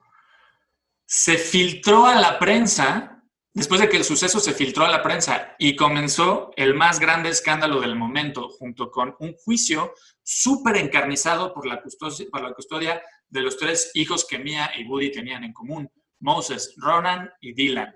[1.07, 3.23] Se filtró a la prensa,
[3.55, 7.29] después de que el suceso se filtró a la prensa y comenzó el más grande
[7.29, 13.93] escándalo del momento, junto con un juicio súper encarnizado por la, custodia, de los tres
[13.95, 15.89] hijos que Mia y Woody tenían en común,
[16.19, 17.95] Moses, Ronan y Dylan.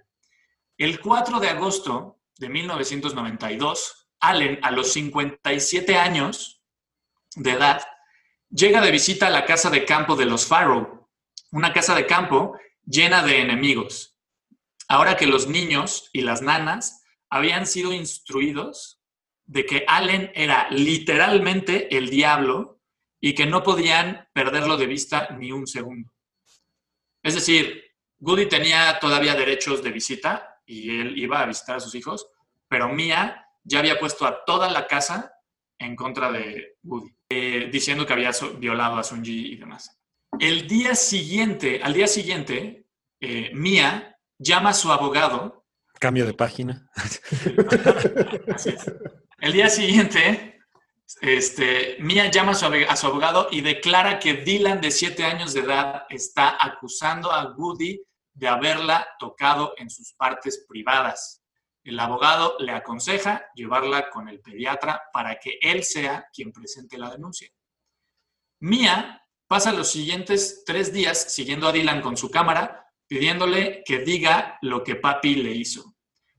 [0.78, 6.62] El 4 de agosto de 1992, Allen, a los 57 años,
[7.36, 7.82] de edad,
[8.50, 11.08] llega de visita a la casa de campo de los Farrow,
[11.52, 14.16] una casa de campo llena de enemigos.
[14.88, 19.00] Ahora que los niños y las nanas habían sido instruidos
[19.46, 22.80] de que Allen era literalmente el diablo
[23.20, 26.12] y que no podían perderlo de vista ni un segundo.
[27.22, 27.84] Es decir,
[28.18, 32.28] Goody tenía todavía derechos de visita y él iba a visitar a sus hijos,
[32.68, 35.32] pero Mia ya había puesto a toda la casa
[35.78, 37.14] en contra de Woody.
[37.32, 39.99] Eh, diciendo que había violado a Sunji y demás.
[40.40, 42.86] El día siguiente, al día siguiente,
[43.20, 45.66] eh, Mia llama a su abogado.
[45.98, 46.90] Cambio de página.
[49.38, 50.62] El día siguiente,
[51.20, 55.52] este, Mia llama a su, a su, abogado y declara que Dylan, de 7 años
[55.52, 58.00] de edad, está acusando a Woody
[58.32, 61.42] de haberla tocado en sus partes privadas.
[61.84, 67.10] El abogado le aconseja llevarla con el pediatra para que él sea quien presente la
[67.10, 67.50] denuncia.
[68.60, 69.20] Mia
[69.50, 74.84] pasa los siguientes tres días siguiendo a Dylan con su cámara, pidiéndole que diga lo
[74.84, 75.96] que papi le hizo.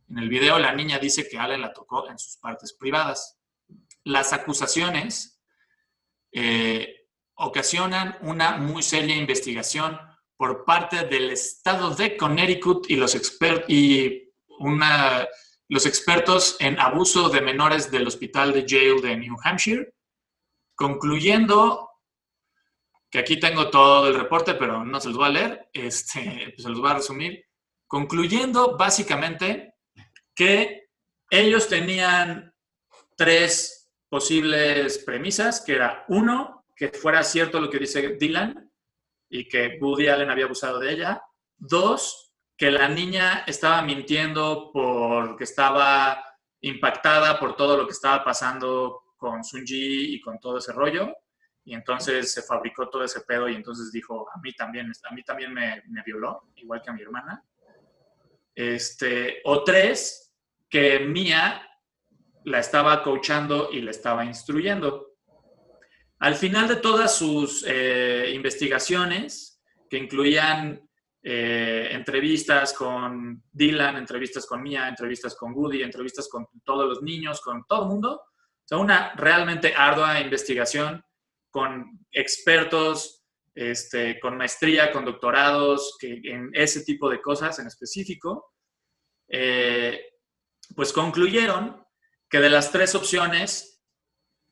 [0.07, 3.37] En el video la niña dice que Allen la tocó en sus partes privadas.
[4.05, 5.41] Las acusaciones
[6.31, 9.99] eh, ocasionan una muy seria investigación
[10.37, 13.13] por parte del estado de Connecticut y los,
[13.67, 14.31] y
[15.67, 19.95] los expertos en abuso de menores del hospital de Yale de New Hampshire,
[20.75, 21.90] concluyendo
[23.11, 26.55] que aquí tengo todo el reporte, pero no se los voy a leer, este, pues
[26.63, 27.45] se los voy a resumir,
[27.85, 29.75] concluyendo básicamente
[30.33, 30.87] que
[31.29, 32.55] ellos tenían
[33.17, 38.71] tres posibles premisas, que era uno, que fuera cierto lo que dice Dylan
[39.29, 41.21] y que Woody Allen había abusado de ella.
[41.57, 46.23] Dos, que la niña estaba mintiendo porque estaba
[46.61, 51.13] impactada por todo lo que estaba pasando con Sunji y con todo ese rollo
[51.63, 55.23] y entonces se fabricó todo ese pedo y entonces dijo, a mí también, a mí
[55.23, 57.43] también me, violó, igual que a mi hermana.
[58.55, 60.33] Este, o tres,
[60.69, 61.61] que Mía
[62.45, 65.15] la estaba coachando y la estaba instruyendo.
[66.19, 70.89] Al final de todas sus eh, investigaciones, que incluían
[71.21, 77.41] eh, entrevistas con Dylan, entrevistas con Mia, entrevistas con Woody, entrevistas con todos los niños,
[77.41, 81.03] con todo el mundo, o sea, una realmente ardua investigación
[81.51, 83.23] con expertos,
[83.53, 88.53] este, con maestría, con doctorados, que, en ese tipo de cosas en específico,
[89.27, 90.01] eh,
[90.75, 91.85] pues concluyeron
[92.29, 93.83] que de las tres opciones,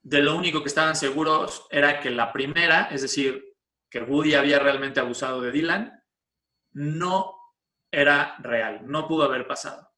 [0.01, 3.43] de lo único que estaban seguros era que la primera, es decir,
[3.89, 6.03] que Woody había realmente abusado de Dylan,
[6.71, 7.35] no
[7.91, 9.89] era real, no pudo haber pasado.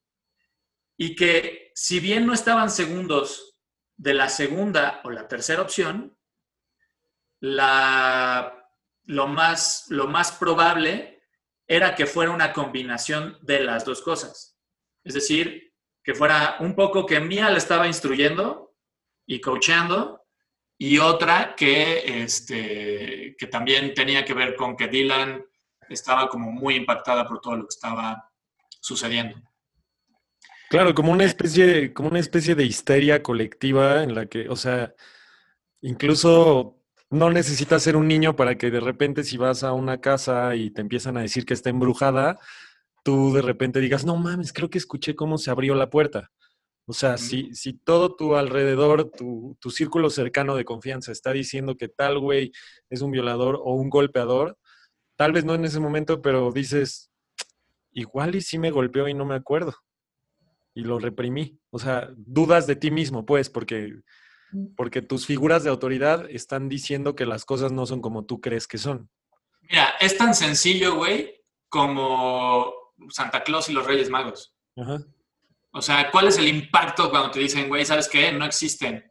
[0.97, 3.59] Y que si bien no estaban segundos
[3.97, 6.17] de la segunda o la tercera opción,
[7.41, 8.69] la,
[9.05, 11.23] lo, más, lo más probable
[11.67, 14.57] era que fuera una combinación de las dos cosas.
[15.03, 15.73] Es decir,
[16.03, 18.75] que fuera un poco que Mía le estaba instruyendo
[19.25, 20.21] y coachando
[20.77, 25.43] y otra que, este, que también tenía que ver con que Dylan
[25.89, 28.31] estaba como muy impactada por todo lo que estaba
[28.79, 29.37] sucediendo.
[30.69, 34.95] Claro, como una especie, como una especie de histeria colectiva en la que, o sea,
[35.81, 36.80] incluso
[37.11, 40.71] no necesitas ser un niño para que de repente si vas a una casa y
[40.71, 42.39] te empiezan a decir que está embrujada,
[43.03, 46.31] tú de repente digas, no mames, creo que escuché cómo se abrió la puerta.
[46.85, 51.75] O sea, si, si todo tu alrededor, tu, tu círculo cercano de confianza está diciendo
[51.75, 52.51] que tal güey
[52.89, 54.57] es un violador o un golpeador,
[55.15, 57.11] tal vez no en ese momento, pero dices,
[57.91, 59.75] igual y sí me golpeó y no me acuerdo.
[60.73, 61.59] Y lo reprimí.
[61.71, 63.95] O sea, dudas de ti mismo, pues, porque
[64.75, 68.67] porque tus figuras de autoridad están diciendo que las cosas no son como tú crees
[68.67, 69.09] que son.
[69.61, 72.73] Mira, es tan sencillo, güey, como
[73.09, 74.55] Santa Claus y los Reyes Magos.
[75.73, 78.31] O sea, ¿cuál es el impacto cuando te dicen, güey, ¿sabes qué?
[78.31, 79.09] No existen.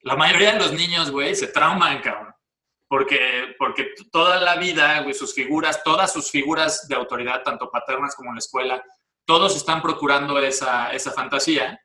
[0.00, 2.34] La mayoría de los niños, güey, se trauman, cabrón.
[2.88, 8.14] Porque, porque toda la vida, güey, sus figuras, todas sus figuras de autoridad, tanto paternas
[8.14, 8.84] como en la escuela,
[9.24, 11.78] todos están procurando esa, esa fantasía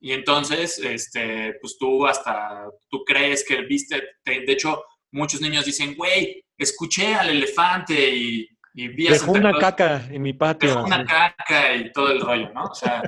[0.00, 5.94] y entonces, este, pues tú hasta, tú crees que viste, de hecho, muchos niños dicen,
[5.96, 10.68] güey, escuché al elefante y, y vi a Dejó una caca en mi patio.
[10.68, 12.64] Dejó una caca y todo el rollo, ¿no?
[12.64, 13.02] O sea,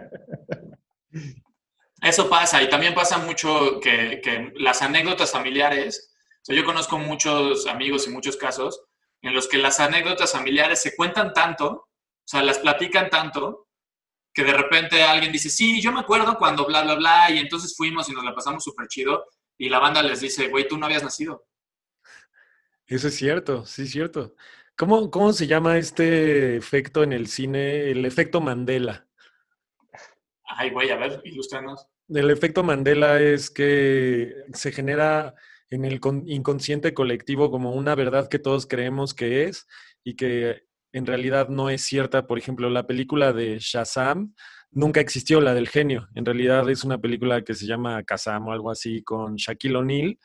[2.02, 2.62] eso pasa.
[2.62, 8.06] Y también pasa mucho que, que las anécdotas familiares, o sea, yo conozco muchos amigos
[8.06, 8.82] y muchos casos
[9.22, 11.88] en los que las anécdotas familiares se cuentan tanto, o
[12.24, 13.67] sea, las platican tanto,
[14.38, 17.74] que de repente alguien dice, sí, yo me acuerdo cuando bla, bla, bla, y entonces
[17.76, 19.26] fuimos y nos la pasamos súper chido,
[19.58, 21.48] y la banda les dice, güey, tú no habías nacido.
[22.86, 24.36] Eso es cierto, sí es cierto.
[24.76, 27.90] ¿Cómo, ¿Cómo se llama este efecto en el cine?
[27.90, 29.08] El efecto Mandela.
[30.44, 31.88] Ay, güey, a ver, ilústranos.
[32.08, 35.34] El efecto Mandela es que se genera
[35.68, 39.66] en el inconsciente colectivo como una verdad que todos creemos que es
[40.04, 42.26] y que en realidad no es cierta.
[42.26, 44.34] Por ejemplo, la película de Shazam
[44.70, 46.08] nunca existió, la del genio.
[46.14, 50.18] En realidad es una película que se llama Kazam o algo así con Shaquille O'Neal.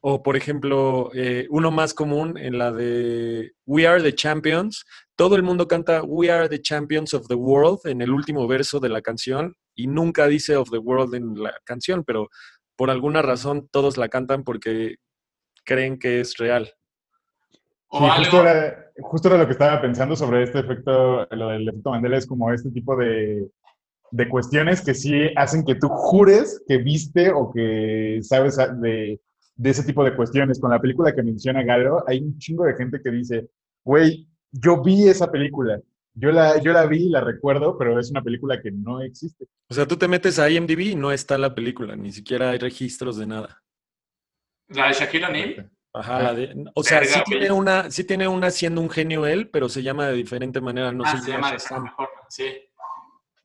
[0.00, 4.84] O, por ejemplo, eh, uno más común en la de We Are the Champions.
[5.14, 8.80] Todo el mundo canta We Are the Champions of the World en el último verso
[8.80, 12.28] de la canción y nunca dice of the world en la canción, pero
[12.76, 14.96] por alguna razón todos la cantan porque
[15.64, 16.74] creen que es real
[17.92, 22.16] justo, era, justo, era, lo que estaba pensando sobre este efecto, lo del efecto Mandela,
[22.16, 23.48] es como este tipo de,
[24.10, 29.20] de cuestiones que sí hacen que tú jures que viste o que sabes de,
[29.56, 30.60] de ese tipo de cuestiones.
[30.60, 33.48] Con la película que menciona Galo, hay un chingo de gente que dice,
[33.84, 35.80] güey, yo vi esa película.
[36.14, 39.46] Yo la, yo la vi y la recuerdo, pero es una película que no existe.
[39.70, 42.58] O sea, tú te metes a IMDb y no está la película, ni siquiera hay
[42.58, 43.62] registros de nada.
[44.68, 45.70] ¿La de Shaquille O'Neal?
[45.94, 49.50] Ajá, la de, o sea, sí tiene, una, sí tiene una siendo un genio él,
[49.50, 50.90] pero se llama de diferente manera.
[50.90, 52.46] No ah, se, llama de mejor, sí.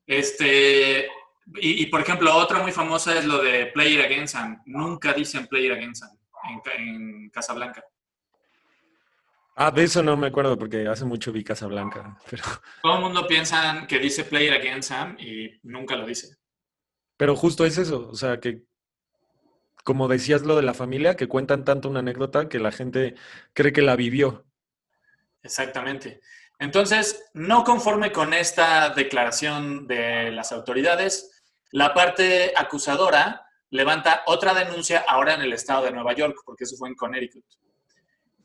[0.05, 1.09] Este,
[1.55, 4.61] y, por ejemplo, otra muy famosa es lo de Player Against Sam.
[4.65, 6.17] Nunca dicen Player Against Sam
[6.49, 7.83] en, en Casablanca.
[9.55, 12.17] Ah, de eso no me acuerdo porque hace mucho vi Casablanca.
[12.29, 12.43] Pero...
[12.81, 16.37] Todo el mundo piensa que dice Player Against Sam y nunca lo dice.
[17.17, 18.61] Pero justo es eso, o sea, que
[19.87, 23.15] como decías lo de la familia, que cuentan tanto una anécdota que la gente
[23.53, 24.45] cree que la vivió.
[25.41, 26.19] Exactamente.
[26.59, 35.05] Entonces, no conforme con esta declaración de las autoridades, la parte acusadora levanta otra denuncia
[35.07, 37.45] ahora en el estado de Nueva York, porque eso fue en Connecticut.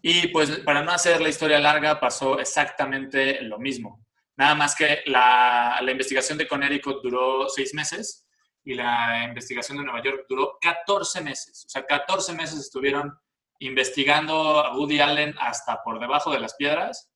[0.00, 4.06] Y pues para no hacer la historia larga, pasó exactamente lo mismo.
[4.36, 8.28] Nada más que la, la investigación de Connecticut duró seis meses
[8.64, 11.64] y la investigación de Nueva York duró 14 meses.
[11.66, 13.12] O sea, 14 meses estuvieron
[13.58, 17.10] investigando a Woody Allen hasta por debajo de las piedras,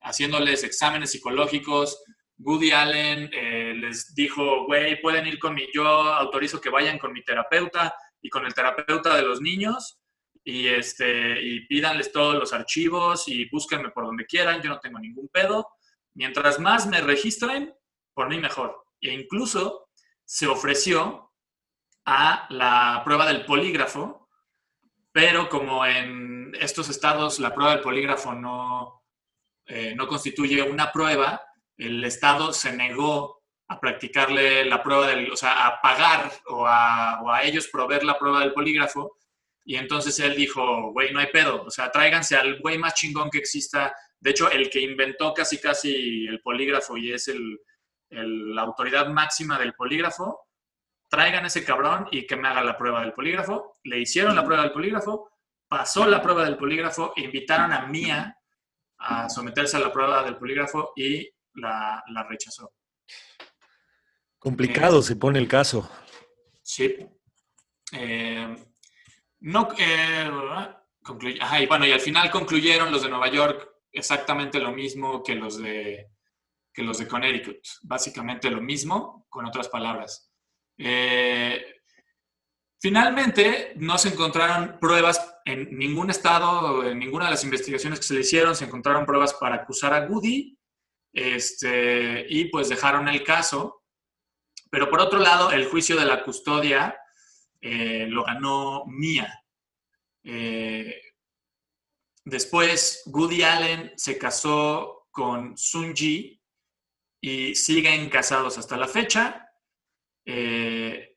[0.00, 2.02] haciéndoles exámenes psicológicos.
[2.38, 7.12] Woody Allen eh, les dijo, güey, pueden ir con mi, yo autorizo que vayan con
[7.12, 10.00] mi terapeuta y con el terapeuta de los niños
[10.44, 14.98] y, este, y pídanles todos los archivos y búsquenme por donde quieran, yo no tengo
[14.98, 15.68] ningún pedo.
[16.14, 17.74] Mientras más me registren,
[18.12, 18.84] por mí mejor.
[19.00, 19.83] E incluso
[20.24, 21.32] se ofreció
[22.04, 24.28] a la prueba del polígrafo,
[25.12, 29.04] pero como en estos estados la prueba del polígrafo no,
[29.66, 31.40] eh, no constituye una prueba,
[31.76, 37.22] el Estado se negó a practicarle la prueba del, o sea, a pagar o a,
[37.22, 39.16] o a ellos proveer la prueba del polígrafo.
[39.64, 43.30] Y entonces él dijo, güey, no hay pedo, o sea, tráiganse al güey más chingón
[43.30, 43.94] que exista.
[44.20, 47.58] De hecho, el que inventó casi casi el polígrafo y es el,
[48.10, 50.48] la autoridad máxima del polígrafo,
[51.08, 53.78] traigan ese cabrón y que me haga la prueba del polígrafo.
[53.84, 55.30] Le hicieron la prueba del polígrafo,
[55.68, 58.38] pasó la prueba del polígrafo, invitaron a Mía
[58.98, 62.72] a someterse a la prueba del polígrafo y la, rechazó.
[64.38, 65.90] Complicado se pone el caso.
[66.62, 66.96] Sí.
[67.92, 68.56] Eh,
[69.40, 70.30] no, eh,
[71.60, 75.58] y bueno, y al final concluyeron los de Nueva York exactamente lo mismo que los
[75.62, 76.13] de
[76.74, 77.58] que los de Connecticut.
[77.82, 80.30] Básicamente lo mismo, con otras palabras.
[80.76, 81.64] Eh,
[82.80, 88.14] finalmente, no se encontraron pruebas en ningún estado, en ninguna de las investigaciones que se
[88.14, 90.58] le hicieron, se encontraron pruebas para acusar a Goody
[91.12, 93.82] este, y pues dejaron el caso.
[94.68, 96.96] Pero por otro lado, el juicio de la custodia
[97.60, 99.32] eh, lo ganó Mia.
[100.24, 101.00] Eh,
[102.24, 106.40] después, Goody Allen se casó con Sun Ji,
[107.24, 109.50] y siguen casados hasta la fecha
[110.26, 111.16] eh,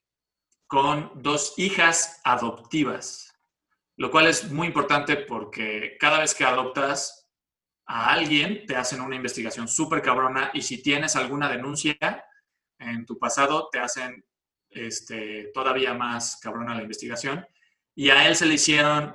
[0.66, 3.38] con dos hijas adoptivas,
[3.98, 7.30] lo cual es muy importante porque cada vez que adoptas
[7.86, 11.98] a alguien te hacen una investigación súper cabrona y si tienes alguna denuncia
[12.80, 14.24] en tu pasado te hacen
[14.70, 17.46] este, todavía más cabrona la investigación.
[17.96, 19.14] Y a él se le hicieron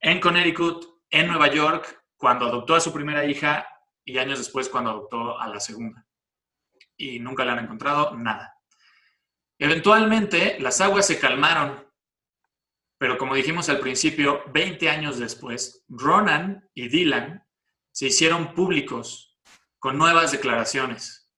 [0.00, 3.66] en Connecticut, en Nueva York, cuando adoptó a su primera hija
[4.06, 6.06] y años después cuando adoptó a la segunda.
[6.96, 8.54] Y nunca le han encontrado nada.
[9.58, 11.84] Eventualmente las aguas se calmaron,
[12.98, 17.44] pero como dijimos al principio, 20 años después, Ronan y Dylan
[17.92, 19.38] se hicieron públicos
[19.78, 21.30] con nuevas declaraciones,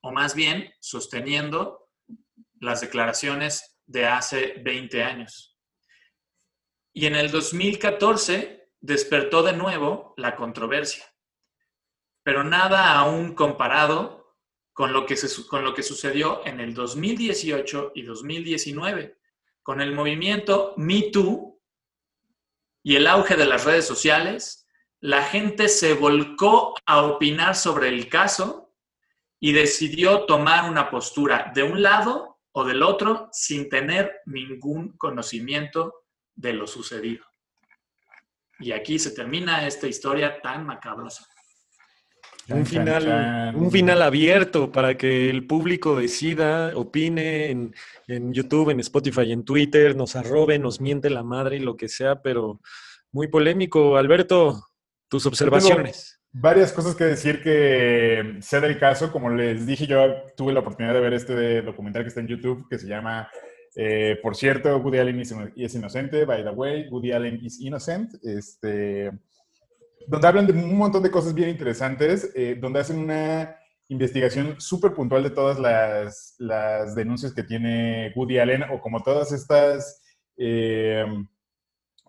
[0.00, 1.90] o más bien sosteniendo
[2.60, 5.58] las declaraciones de hace 20 años.
[6.92, 11.04] Y en el 2014 despertó de nuevo la controversia
[12.22, 14.34] pero nada aún comparado
[14.72, 15.16] con lo que,
[15.48, 19.18] con lo que sucedió en el 2018 y 2019,
[19.62, 21.60] con el movimiento Me Too
[22.82, 24.66] y el auge de las redes sociales,
[25.00, 28.74] la gente se volcó a opinar sobre el caso
[29.38, 36.04] y decidió tomar una postura de un lado o del otro sin tener ningún conocimiento
[36.34, 37.24] de lo sucedido.
[38.58, 41.26] Y aquí se termina esta historia tan macabrosa.
[42.50, 47.74] Un final, un final abierto para que el público decida, opine en,
[48.08, 51.88] en, YouTube, en Spotify, en Twitter, nos arrobe, nos miente la madre y lo que
[51.88, 52.60] sea, pero
[53.12, 53.96] muy polémico.
[53.96, 54.68] Alberto,
[55.08, 56.20] tus observaciones.
[56.32, 59.12] varias cosas que decir que sé del caso.
[59.12, 59.98] Como les dije, yo
[60.36, 63.28] tuve la oportunidad de ver este documental que está en YouTube que se llama,
[63.76, 68.14] eh, por cierto, Woody Allen is, is inocente, by the way, Woody Allen is innocent.
[68.22, 69.10] Este,
[70.06, 73.56] donde hablan de un montón de cosas bien interesantes, eh, donde hacen una
[73.88, 79.32] investigación súper puntual de todas las, las, denuncias que tiene Woody Allen o como todas
[79.32, 80.02] estas
[80.36, 81.04] eh,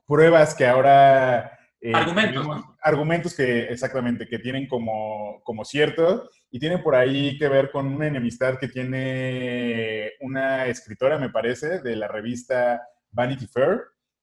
[0.05, 1.57] pruebas que ahora...
[1.83, 2.47] Eh, argumentos.
[2.83, 7.87] argumentos que exactamente, que tienen como, como cierto y tienen por ahí que ver con
[7.87, 13.81] una enemistad que tiene una escritora, me parece, de la revista Vanity Fair,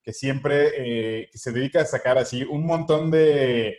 [0.08, 3.76] que siempre eh, se dedica a sacar así un montón de,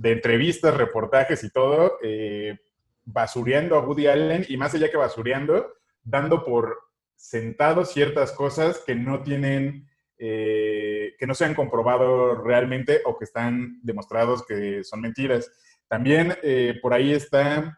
[0.00, 2.56] entrevistas, reportajes y todo, eh,
[3.04, 5.74] basureando a Woody Allen y más allá que basureando,
[6.04, 6.78] dando por
[7.16, 13.24] sentado ciertas cosas que no tienen, eh, que no se han comprobado realmente o que
[13.24, 15.50] están demostrados que son mentiras.
[15.88, 16.36] También
[16.80, 17.76] por ahí está,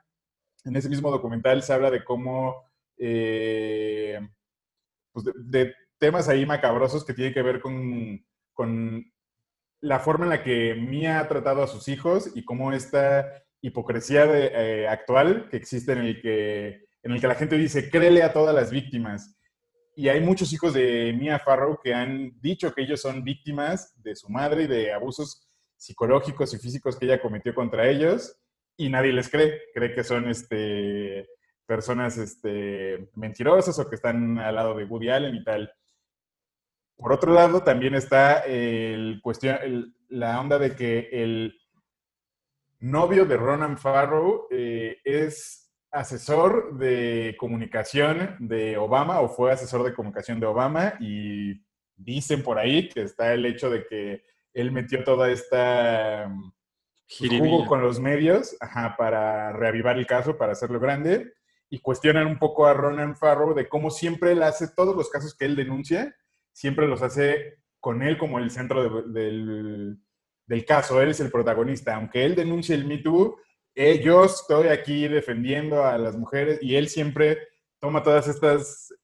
[0.62, 7.34] en ese mismo documental se habla de cómo, pues de temas ahí macabrosos que tienen
[7.34, 9.04] que ver con, con
[9.80, 14.26] la forma en la que Mia ha tratado a sus hijos y cómo esta hipocresía
[14.26, 18.22] de, eh, actual que existe en el que, en el que la gente dice, créele
[18.22, 19.38] a todas las víctimas.
[19.96, 24.16] Y hay muchos hijos de Mia Farrow que han dicho que ellos son víctimas de
[24.16, 28.36] su madre y de abusos psicológicos y físicos que ella cometió contra ellos
[28.76, 29.60] y nadie les cree.
[29.72, 31.28] Cree que son este,
[31.66, 35.72] personas este, mentirosas o que están al lado de Woody Allen y tal.
[36.96, 41.58] Por otro lado, también está el cuestión, la onda de que el
[42.80, 49.94] novio de Ronan Farrow eh, es asesor de comunicación de Obama o fue asesor de
[49.94, 51.64] comunicación de Obama y
[51.96, 56.30] dicen por ahí que está el hecho de que él metió toda esta
[57.18, 58.56] pues, jugo con los medios
[58.98, 61.32] para reavivar el caso, para hacerlo grande
[61.70, 65.34] y cuestionan un poco a Ronan Farrow de cómo siempre él hace todos los casos
[65.34, 66.14] que él denuncia
[66.54, 69.98] siempre los hace con él como el centro del,
[70.66, 71.96] caso, él es el protagonista.
[71.96, 73.36] Aunque él denuncie el Me Too,
[73.74, 77.38] eh, yo estoy aquí defendiendo a las mujeres y él siempre
[77.78, 78.94] toma todas estas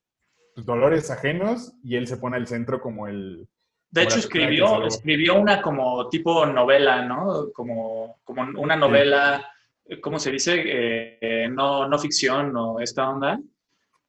[0.57, 3.47] dolores ajenos y él se pone al centro como el...
[3.91, 7.51] De hecho, escribió, escribió una como tipo novela, ¿no?
[7.53, 9.53] Como, como una novela,
[10.01, 10.63] ¿cómo se dice?
[10.65, 13.41] Eh, no, no ficción o esta onda,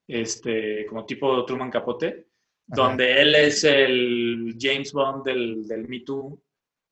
[0.07, 2.30] este, como tipo Truman Capote
[2.75, 6.41] donde él es el James Bond del, del Me Too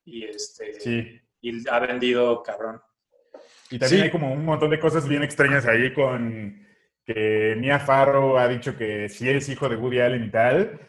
[0.06, 2.82] y, este, y ha vendido cabrón.
[3.72, 6.66] Y también hay como un montón de cosas bien extrañas ahí con
[7.06, 10.80] que Mia Farrow ha dicho que sí es hijo de Woody Allen y tal.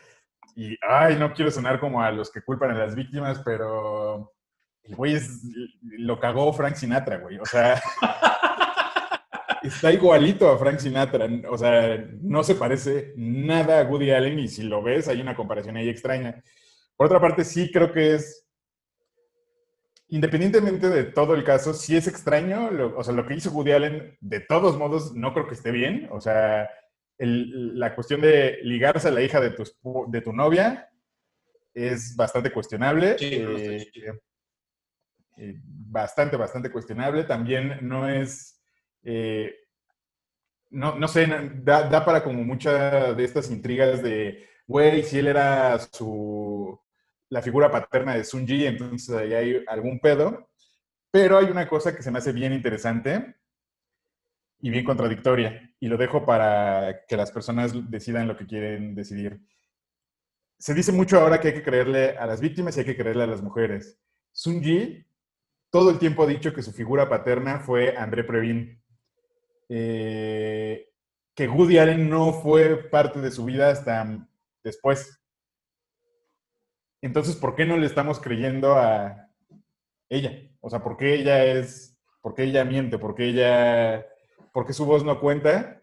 [0.56, 4.32] Y, ay, no quiero sonar como a los que culpan a las víctimas, pero
[4.82, 5.42] el güey es,
[5.82, 7.38] lo cagó Frank Sinatra, güey.
[7.38, 7.80] O sea,
[9.62, 11.28] está igualito a Frank Sinatra.
[11.50, 15.34] O sea, no se parece nada a Woody Allen y si lo ves hay una
[15.34, 16.42] comparación ahí extraña.
[16.96, 18.46] Por otra parte, sí creo que es,
[20.08, 22.70] independientemente de todo el caso, sí es extraño.
[22.96, 26.08] o sea, lo que hizo Woody Allen, de todos modos, no creo que esté bien.
[26.12, 26.68] O sea,
[27.18, 29.64] la cuestión de ligarse a la hija de tu,
[30.08, 30.90] de tu novia
[31.74, 33.16] es bastante cuestionable.
[33.20, 33.86] Eh,
[35.36, 37.24] eh, bastante, bastante cuestionable.
[37.24, 38.59] También no es
[39.02, 39.54] eh,
[40.70, 41.26] no, no sé,
[41.62, 46.78] da, para como muchas de estas intrigas de, güey, si él era su,
[47.28, 50.48] la figura paterna de Sun Ji, entonces ahí hay algún pedo.
[51.10, 53.36] Pero hay una cosa que se me hace bien interesante
[54.60, 59.40] y bien contradictoria, y lo dejo para que las personas decidan lo que quieren decidir.
[60.58, 63.24] Se dice mucho ahora que hay que creerle a las víctimas y hay que creerle
[63.24, 63.98] a las mujeres.
[64.32, 65.06] Sun Ji
[65.70, 68.79] todo el tiempo ha dicho que su figura paterna fue André Previn,
[69.72, 70.88] eh,
[71.34, 74.28] que Woody Allen no fue parte de su vida hasta
[74.64, 75.22] después.
[77.00, 79.30] Entonces, ¿por qué no le estamos creyendo a
[80.08, 80.50] ella?
[80.60, 82.98] O sea, ¿por qué ella es, por qué ella miente?
[82.98, 84.06] ¿Por qué ella,
[84.52, 85.80] por qué su voz no cuenta?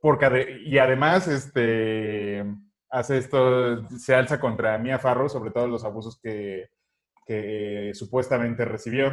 [0.00, 2.44] Porque, y además, este,
[2.90, 6.68] hace esto, se alza contra Mia Farro sobre todos los abusos que,
[7.26, 9.12] que supuestamente recibió.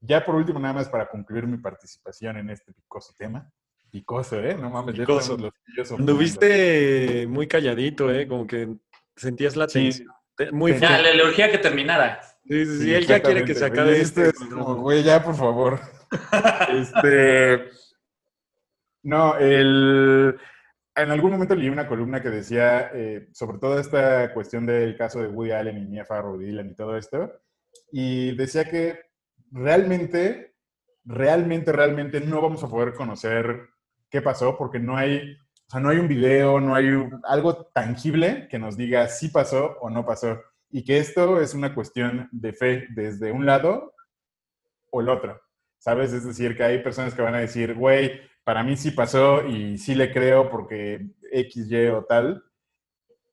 [0.00, 3.50] Ya por último, nada más para concluir mi participación en este picoso tema.
[3.90, 4.54] Picoso, ¿eh?
[4.54, 5.36] No mames, picoso.
[5.76, 8.26] Los Anduviste muy calladito, ¿eh?
[8.26, 8.68] Como que
[9.16, 10.08] sentías la tensión.
[10.52, 12.22] Muy ya, le urgía que terminara.
[12.44, 14.32] Sí, sí, sí, él ya quiere que se acabe este.
[14.50, 15.80] Güey, ya, por favor.
[16.72, 17.68] este.
[19.02, 20.38] No, el.
[20.94, 25.20] En algún momento leí una columna que decía eh, sobre toda esta cuestión del caso
[25.20, 27.32] de Woody Allen y Mia Farrow, Dylan y todo esto,
[27.92, 29.09] y decía que
[29.50, 30.54] realmente,
[31.04, 33.68] realmente, realmente no vamos a poder conocer
[34.08, 36.86] qué pasó porque no hay, o sea, no hay un video, no hay
[37.24, 40.40] algo tangible que nos diga si pasó o no pasó.
[40.70, 43.94] Y que esto es una cuestión de fe desde un lado
[44.90, 45.40] o el otro.
[45.78, 46.12] ¿Sabes?
[46.12, 49.78] Es decir, que hay personas que van a decir, güey, para mí sí pasó y
[49.78, 52.44] sí le creo porque X, Y o tal.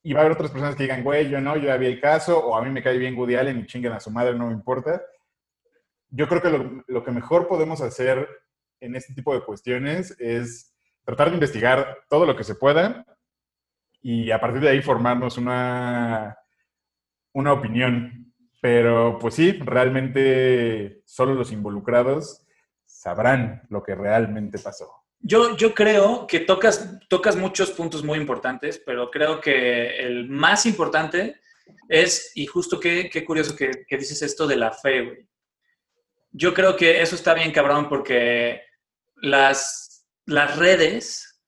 [0.01, 1.99] Y va a haber otras personas que digan, güey, yo no, yo ya vi el
[1.99, 4.47] caso, o a mí me cae bien Woody Allen y chinguen a su madre, no
[4.47, 5.01] me importa.
[6.09, 8.27] Yo creo que lo, que mejor podemos hacer
[8.79, 13.05] en este tipo de cuestiones es tratar de investigar todo lo que se pueda
[14.01, 16.37] y a partir de ahí formarnos una,
[17.33, 18.33] una opinión.
[18.61, 22.45] Pero pues sí, realmente solo los involucrados
[22.85, 24.89] sabrán lo que realmente pasó.
[25.19, 30.65] Yo, yo creo que tocas, tocas muchos puntos muy importantes, pero creo que el más
[30.65, 31.39] importante
[31.89, 35.27] es, y justo qué, qué curioso que, que dices esto de la fe, güey.
[36.39, 38.61] Yo creo que eso está bien cabrón porque
[39.15, 41.41] las, las redes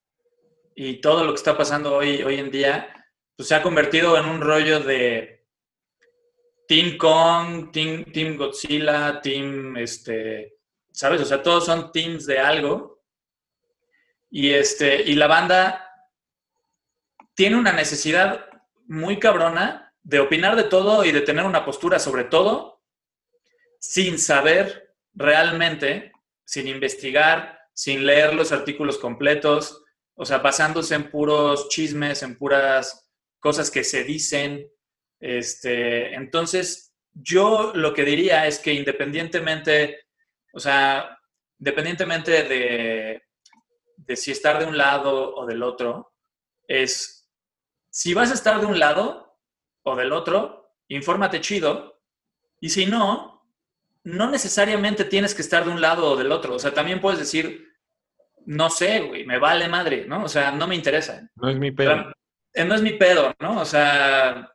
[0.73, 2.91] y todo lo que está pasando hoy, hoy en día,
[3.35, 5.45] pues se ha convertido en un rollo de
[6.67, 10.57] Team Kong, Team, team Godzilla, Team, este,
[10.91, 11.21] ¿sabes?
[11.21, 13.03] O sea, todos son teams de algo.
[14.31, 15.87] Y, este, y la banda
[17.35, 18.43] tiene una necesidad
[18.87, 22.78] muy cabrona de opinar de todo y de tener una postura sobre todo
[23.79, 26.11] sin saber realmente,
[26.45, 29.83] sin investigar, sin leer los artículos completos,
[30.15, 33.09] o sea, basándose en puros chismes, en puras
[33.39, 34.69] cosas que se dicen.
[35.19, 40.07] Este, entonces, yo lo que diría es que independientemente,
[40.53, 41.17] o sea,
[41.57, 43.23] independientemente de,
[43.95, 46.13] de si estar de un lado o del otro,
[46.67, 47.19] es
[47.89, 49.39] si vas a estar de un lado
[49.83, 52.01] o del otro, infórmate chido.
[52.59, 53.38] Y si no,
[54.03, 56.55] no necesariamente tienes que estar de un lado o del otro.
[56.55, 57.67] O sea, también puedes decir,
[58.45, 60.23] no sé, güey, me vale madre, ¿no?
[60.23, 61.29] O sea, no me interesa.
[61.35, 62.11] No es mi pedo.
[62.53, 63.61] Eh, no es mi pedo, ¿no?
[63.61, 64.51] O sea,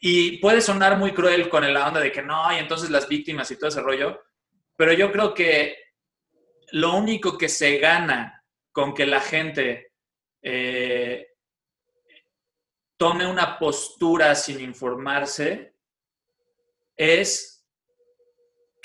[0.00, 3.50] y puede sonar muy cruel con la onda de que no, y entonces las víctimas
[3.50, 4.22] y todo ese rollo,
[4.76, 5.76] pero yo creo que
[6.72, 9.92] lo único que se gana con que la gente
[10.42, 11.26] eh,
[12.96, 15.74] tome una postura sin informarse
[16.96, 17.57] es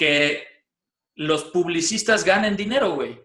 [0.03, 0.45] que
[1.15, 3.17] los publicistas ganen dinero, güey.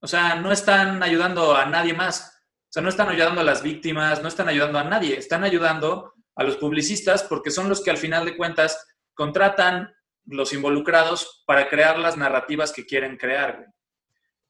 [0.00, 2.42] O sea, no están ayudando a nadie más.
[2.64, 5.16] O sea, no están ayudando a las víctimas, no están ayudando a nadie.
[5.16, 10.52] Están ayudando a los publicistas porque son los que al final de cuentas contratan los
[10.52, 13.58] involucrados para crear las narrativas que quieren crear.
[13.58, 13.68] Güey.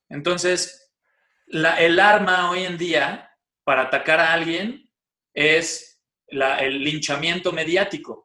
[0.09, 0.91] Entonces,
[1.49, 3.30] el arma hoy en día
[3.62, 4.91] para atacar a alguien
[5.35, 8.24] es el linchamiento mediático.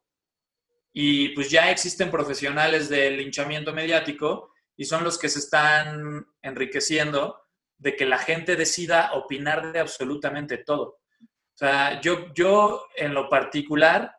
[0.94, 7.40] Y pues ya existen profesionales del linchamiento mediático y son los que se están enriqueciendo
[7.78, 11.00] de que la gente decida opinar de absolutamente todo.
[11.22, 14.16] O sea, yo, yo en lo particular,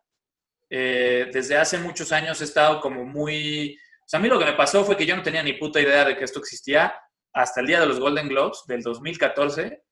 [0.69, 3.75] eh, desde hace muchos años he estado como muy...
[3.75, 5.81] O sea, a mí lo que me pasó fue que yo no tenía ni puta
[5.81, 6.95] idea de que esto existía
[7.33, 9.83] hasta el día de los Golden Globes del 2014,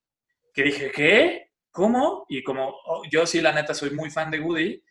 [0.53, 1.51] que dije, ¿qué?
[1.71, 2.25] ¿Cómo?
[2.27, 4.83] Y como oh, yo sí, la neta, soy muy fan de Woody,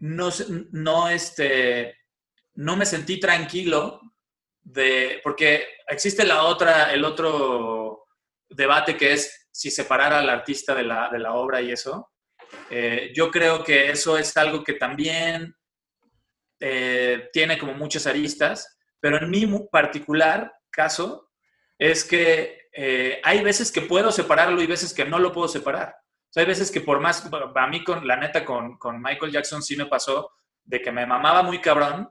[0.00, 0.30] no,
[0.72, 1.96] no, este,
[2.54, 4.00] no me sentí tranquilo
[4.62, 8.06] de, porque existe la otra, el otro
[8.48, 12.10] debate que es si separar al artista de la, de la obra y eso.
[12.70, 15.54] Eh, yo creo que eso es algo que también
[16.60, 21.30] eh, tiene como muchas aristas, pero en mi particular caso
[21.78, 25.94] es que eh, hay veces que puedo separarlo y veces que no lo puedo separar.
[26.30, 29.32] O sea, hay veces que por más, a mí con la neta con, con, Michael
[29.32, 30.30] Jackson sí me pasó
[30.62, 32.08] de que me mamaba muy cabrón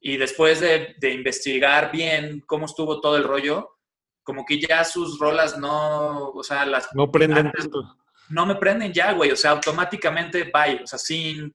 [0.00, 3.76] y después de, de, investigar bien cómo estuvo todo el rollo,
[4.22, 6.88] como que ya sus rolas no, o sea, las...
[6.94, 7.98] No prenden tanto.
[8.30, 11.54] No me prenden ya, güey, o sea, automáticamente bye, o sea, sin,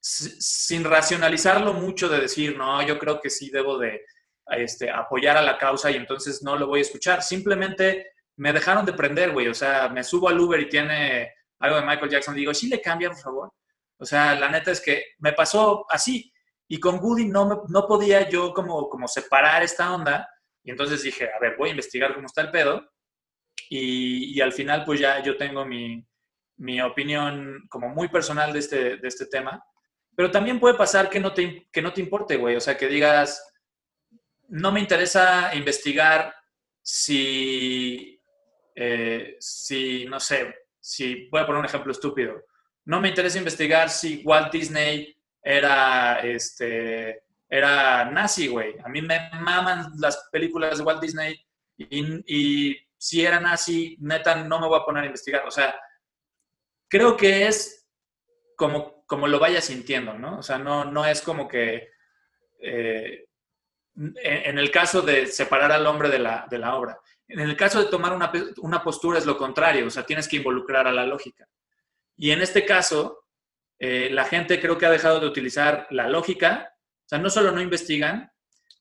[0.00, 4.06] sin racionalizarlo mucho de decir, no, yo creo que sí debo de
[4.52, 7.22] este, apoyar a la causa y entonces no lo voy a escuchar.
[7.22, 9.48] Simplemente me dejaron de prender, güey.
[9.48, 12.34] O sea, me subo al Uber y tiene algo de Michael Jackson.
[12.34, 13.52] Digo, sí le cambia, por favor.
[13.98, 16.32] O sea, la neta es que me pasó así.
[16.68, 20.28] Y con Woody no, no podía yo como, como separar esta onda.
[20.62, 22.90] Y entonces dije, a ver, voy a investigar cómo está el pedo.
[23.70, 26.06] Y, y al final, pues ya yo tengo mi,
[26.56, 29.64] mi, opinión como muy personal de este, de este tema.
[30.14, 32.56] Pero también puede pasar que no te, que no te importe, güey.
[32.56, 33.42] O sea, que digas,
[34.48, 36.34] no me interesa investigar
[36.82, 38.15] si,
[38.76, 42.44] eh, si, no sé, si, voy a poner un ejemplo estúpido,
[42.84, 48.76] no me interesa investigar si Walt Disney era, este, era nazi, güey.
[48.84, 51.34] A mí me maman las películas de Walt Disney
[51.76, 55.46] y, y si era nazi, neta, no me voy a poner a investigar.
[55.46, 55.74] O sea,
[56.88, 57.88] creo que es
[58.56, 60.38] como, como lo vaya sintiendo, ¿no?
[60.38, 61.88] O sea, no, no es como que
[62.60, 63.26] eh,
[63.96, 67.00] en el caso de separar al hombre de la, de la obra.
[67.28, 70.36] En el caso de tomar una, una, postura es lo contrario, o sea, tienes que
[70.36, 71.48] involucrar a la lógica.
[72.16, 73.24] Y en este caso,
[73.78, 76.72] eh, la gente creo que ha dejado de utilizar la lógica,
[77.04, 78.30] o sea, no solo no investigan,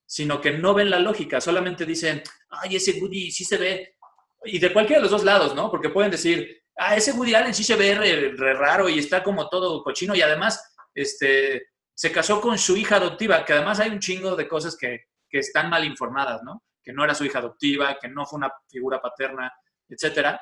[0.06, 3.98] sino que no ven la lógica, solamente dicen, ay, ese Woody sí se ve,
[4.44, 5.72] y de cualquiera de los dos lados, ¿no?
[5.72, 9.50] Porque pueden decir, ah, ese Woody Allen sí se ve re, raro y está como
[9.50, 14.00] todo cochino y además, este, se casó con su hija adoptiva, que además hay un
[14.00, 16.64] chingo de cosas que, que están mal informadas, ¿no?
[16.86, 19.52] Que no era su hija adoptiva, que no fue una figura paterna,
[19.90, 20.40] etcétera.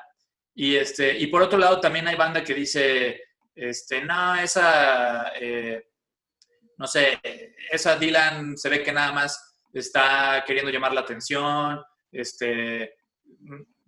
[0.54, 3.20] Y, este, y por otro lado, también hay banda que dice,
[3.54, 5.88] este, no, esa, eh,
[6.76, 7.20] no sé,
[7.70, 11.82] esa Dylan se ve que nada más está queriendo llamar la atención,
[12.12, 12.94] este,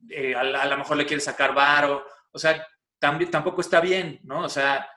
[0.09, 2.67] eh, a, lo mejor le quiere sacar varo, o sea,
[2.99, 4.41] también, tampoco está bien, ¿no?
[4.41, 4.89] O sea,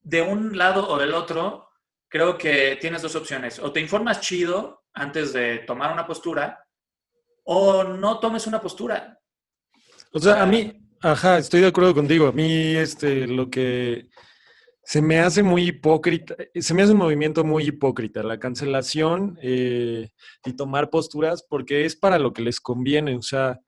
[0.00, 1.70] de un lado o del otro,
[2.08, 3.58] creo que tienes dos opciones.
[3.58, 6.64] O te informas chido antes de tomar una postura,
[7.44, 9.20] o no tomes una postura.
[10.12, 10.72] O sea, a mí,
[11.02, 12.28] ajá, estoy de acuerdo contigo.
[12.28, 14.08] A mí, este, lo que
[14.82, 20.10] se me hace muy hipócrita, se me hace un movimiento muy hipócrita, la cancelación eh,
[20.44, 23.16] y tomar posturas, porque es para lo que les conviene.
[23.16, 23.60] O sea,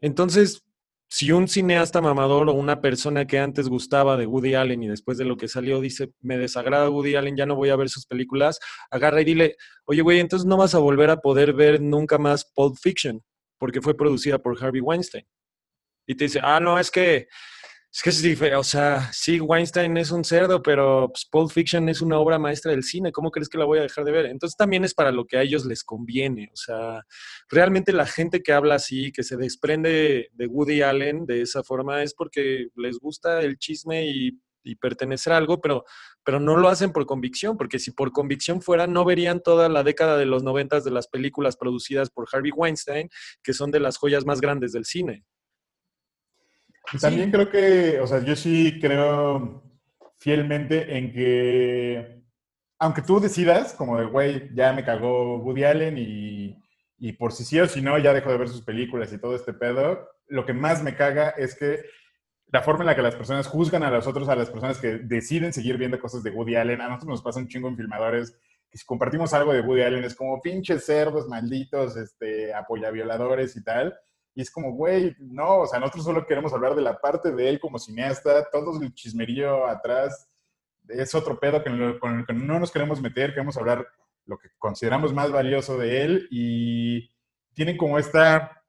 [0.00, 0.64] entonces,
[1.12, 5.18] si un cineasta mamador o una persona que antes gustaba de Woody Allen y después
[5.18, 8.06] de lo que salió dice, me desagrada Woody Allen, ya no voy a ver sus
[8.06, 8.58] películas,
[8.90, 12.50] agarra y dile, oye, güey, entonces no vas a volver a poder ver nunca más
[12.54, 13.20] Pulp Fiction,
[13.58, 15.26] porque fue producida por Harvey Weinstein.
[16.06, 17.28] Y te dice, ah, no, es que
[17.94, 22.00] es que es o sea, sí, Weinstein es un cerdo, pero pues, Pulp Fiction es
[22.00, 24.26] una obra maestra del cine, ¿cómo crees que la voy a dejar de ver?
[24.26, 27.02] Entonces también es para lo que a ellos les conviene, o sea,
[27.50, 32.02] realmente la gente que habla así, que se desprende de Woody Allen de esa forma,
[32.02, 35.84] es porque les gusta el chisme y, y pertenecer a algo, pero,
[36.24, 39.82] pero no lo hacen por convicción, porque si por convicción fuera, no verían toda la
[39.82, 43.10] década de los noventas de las películas producidas por Harvey Weinstein,
[43.42, 45.24] que son de las joyas más grandes del cine.
[47.00, 47.32] También sí.
[47.32, 49.62] creo que, o sea, yo sí creo
[50.18, 52.22] fielmente en que,
[52.78, 56.56] aunque tú decidas, como de, güey, ya me cagó Woody Allen y,
[56.98, 59.34] y por si sí o si no, ya dejo de ver sus películas y todo
[59.34, 61.80] este pedo, lo que más me caga es que
[62.52, 64.98] la forma en la que las personas juzgan a los otros, a las personas que
[64.98, 68.38] deciden seguir viendo cosas de Woody Allen, a nosotros nos pasa un chingo en filmadores,
[68.70, 73.64] que si compartimos algo de Woody Allen es como pinches cerdos malditos, este, apoyavioladores y
[73.64, 73.98] tal,
[74.34, 77.48] y es como, güey, no, o sea, nosotros solo queremos hablar de la parte de
[77.48, 80.28] él como cineasta, todo el chismerío atrás
[80.88, 81.62] es otro pedo
[82.00, 83.86] con el que no nos queremos meter, queremos hablar
[84.26, 87.10] lo que consideramos más valioso de él y
[87.54, 88.62] tienen como esta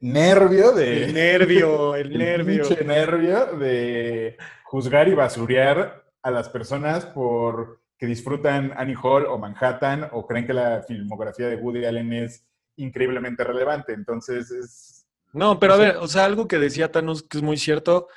[0.00, 1.04] nervio de...
[1.04, 2.64] El nervio, el, el nervio.
[2.84, 10.08] nervio de juzgar y basurear a las personas por que disfrutan Annie Hall o Manhattan
[10.12, 12.47] o creen que la filmografía de Woody Allen es
[12.78, 13.92] increíblemente relevante.
[13.92, 15.06] Entonces es...
[15.32, 18.08] No, pero a ver, o sea, algo que decía Thanos que es muy cierto,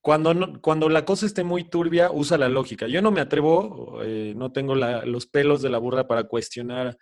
[0.00, 2.86] cuando, no, cuando la cosa esté muy turbia, usa la lógica.
[2.86, 6.96] Yo no me atrevo, eh, no tengo la, los pelos de la burra para cuestionar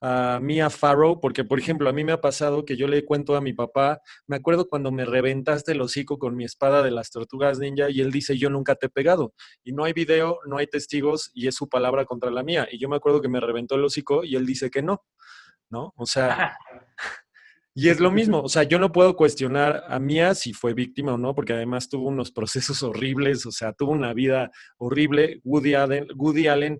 [0.00, 3.36] a Mia Farrow, porque, por ejemplo, a mí me ha pasado que yo le cuento
[3.36, 7.10] a mi papá, me acuerdo cuando me reventaste el hocico con mi espada de las
[7.10, 9.32] tortugas ninja y él dice, yo nunca te he pegado.
[9.64, 12.68] Y no hay video, no hay testigos y es su palabra contra la mía.
[12.70, 15.02] Y yo me acuerdo que me reventó el hocico y él dice que no.
[15.74, 15.92] ¿No?
[15.96, 16.56] O sea,
[17.74, 21.14] y es lo mismo, o sea, yo no puedo cuestionar a Mía si fue víctima
[21.14, 25.40] o no, porque además tuvo unos procesos horribles, o sea, tuvo una vida horrible.
[25.42, 26.78] Woody Allen, Woody Allen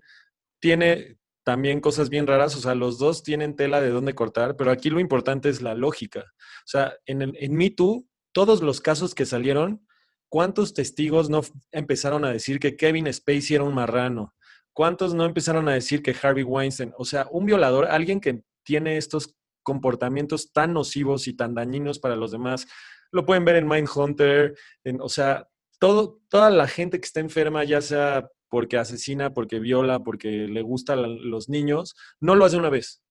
[0.61, 4.71] tiene también cosas bien raras, o sea, los dos tienen tela de dónde cortar, pero
[4.71, 6.21] aquí lo importante es la lógica.
[6.21, 9.85] O sea, en, el, en Me Too, todos los casos que salieron,
[10.29, 11.41] ¿cuántos testigos no
[11.71, 14.33] empezaron a decir que Kevin Spacey era un marrano?
[14.71, 18.97] ¿Cuántos no empezaron a decir que Harvey Weinstein, o sea, un violador, alguien que tiene
[18.97, 22.67] estos comportamientos tan nocivos y tan dañinos para los demás.
[23.11, 25.47] Lo pueden ver en Mindhunter, en, o sea,
[25.79, 30.61] todo, toda la gente que está enferma, ya sea porque asesina, porque viola, porque le
[30.61, 33.03] gustan los niños, no lo hace una vez.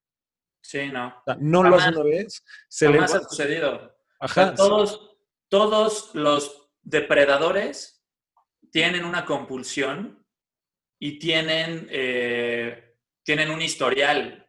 [0.63, 1.09] Sí, no.
[1.09, 2.45] O sea, no jamás, lo hace una vez.
[2.69, 3.19] Se jamás le...
[3.19, 3.97] ha sucedido.
[4.21, 4.27] Ajá.
[4.27, 5.17] O sea, todos,
[5.49, 8.03] todos los depredadores
[8.71, 10.25] tienen una compulsión
[10.99, 14.44] y tienen, eh, tienen un historial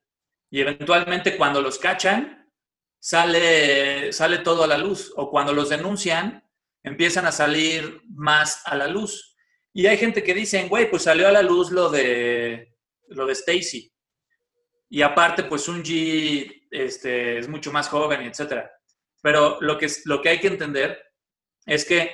[0.55, 2.49] y eventualmente cuando los cachan,
[2.97, 5.11] sale, sale todo a la luz.
[5.17, 6.49] O cuando los denuncian,
[6.81, 9.35] empiezan a salir más a la luz.
[9.73, 12.73] Y hay gente que dicen, güey, pues salió a la luz lo de,
[13.09, 13.93] lo de Stacy.
[14.89, 18.65] Y aparte, pues Sunji este, es mucho más joven, etc.
[19.21, 21.03] Pero lo que, lo que hay que entender
[21.65, 22.11] es que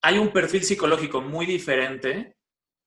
[0.00, 2.36] hay un perfil psicológico muy diferente,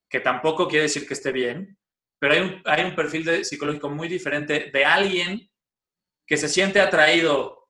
[0.10, 1.78] que tampoco quiere decir que esté bien,
[2.24, 5.52] pero hay un, hay un perfil de, psicológico muy diferente de alguien
[6.26, 7.68] que se siente atraído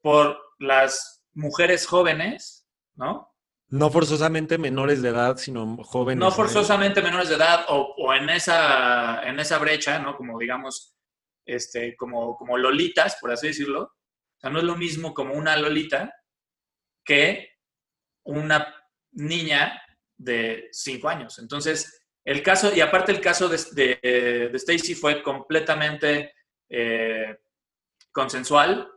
[0.00, 2.64] por las mujeres jóvenes,
[2.94, 3.34] ¿no?
[3.66, 6.20] No forzosamente menores de edad, sino jóvenes.
[6.20, 10.16] No forzosamente menores de edad o, o, en, esa, en esa brecha, ¿no?
[10.16, 10.94] Como digamos,
[11.44, 13.82] este, como, como lolitas, por así decirlo.
[13.82, 16.14] O sea, no es lo mismo como una lolita
[17.04, 17.48] que
[18.22, 18.72] una
[19.10, 19.82] niña
[20.16, 21.40] de cinco años.
[21.40, 26.34] Entonces, el caso, y aparte el caso de, de, Stacy fue completamente
[26.68, 27.36] eh,
[28.12, 28.90] consensual,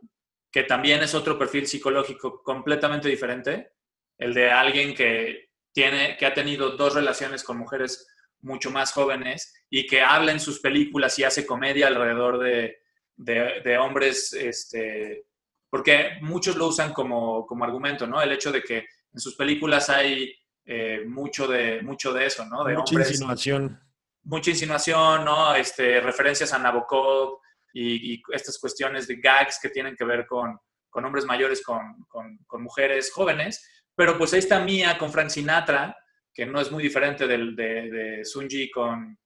[0.50, 3.72] que también es otro perfil psicológico completamente diferente,
[4.18, 8.08] el de alguien que, tiene, que ha tenido dos relaciones con mujeres
[8.40, 12.78] mucho más jóvenes y que habla en sus películas y hace comedia alrededor de,
[13.16, 15.26] de, de hombres, este,
[15.68, 18.22] porque muchos lo usan como, como, argumento, ¿no?
[18.22, 20.32] El hecho de que en sus películas hay
[20.68, 22.64] eh, mucho, de, mucho de eso, ¿no?
[22.64, 23.80] De mucha hombres, insinuación.
[24.24, 25.54] Mucha insinuación, ¿no?
[25.54, 27.38] Este, referencias a Nabokov
[27.72, 30.58] y, y, estas cuestiones de gags que tienen que ver con,
[30.90, 33.64] con hombres mayores, con, con, con, mujeres jóvenes.
[33.94, 35.96] Pero pues ahí está Mía con Frank Sinatra,
[36.34, 39.16] que no es muy diferente del, de, de Sunji con,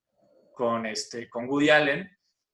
[0.53, 2.07] con, este, con Woody Allen.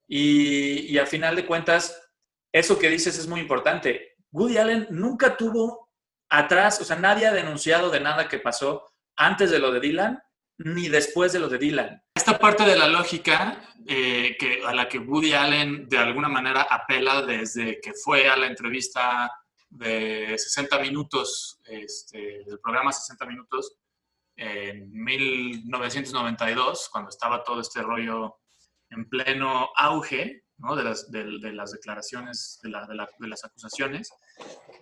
[0.07, 2.09] Y, y al final de cuentas,
[2.53, 4.15] eso que dices es muy importante.
[4.31, 5.86] Woody Allen nunca tuvo
[6.29, 10.19] atrás, o sea, nadie ha denunciado de nada que pasó antes de lo de Dylan
[10.59, 12.01] ni después de lo de Dylan.
[12.15, 17.21] Esta parte de la lógica eh, a la que Woody Allen de alguna manera apela
[17.21, 19.31] desde que fue a la entrevista
[19.69, 23.77] de 60 minutos, este, del programa 60 minutos,
[24.35, 28.37] en 1992, cuando estaba todo este rollo
[28.89, 34.11] en pleno auge, de, las, de, de, las, declaraciones, de, de, las acusaciones.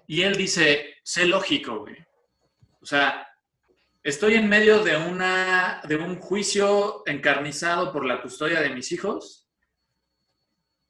[0.08, 1.98] Y él dice, sé lógico, güey.
[2.82, 3.28] O sea,
[4.04, 9.50] estoy en medio de, una, de un juicio encarnizado por la custodia de mis hijos.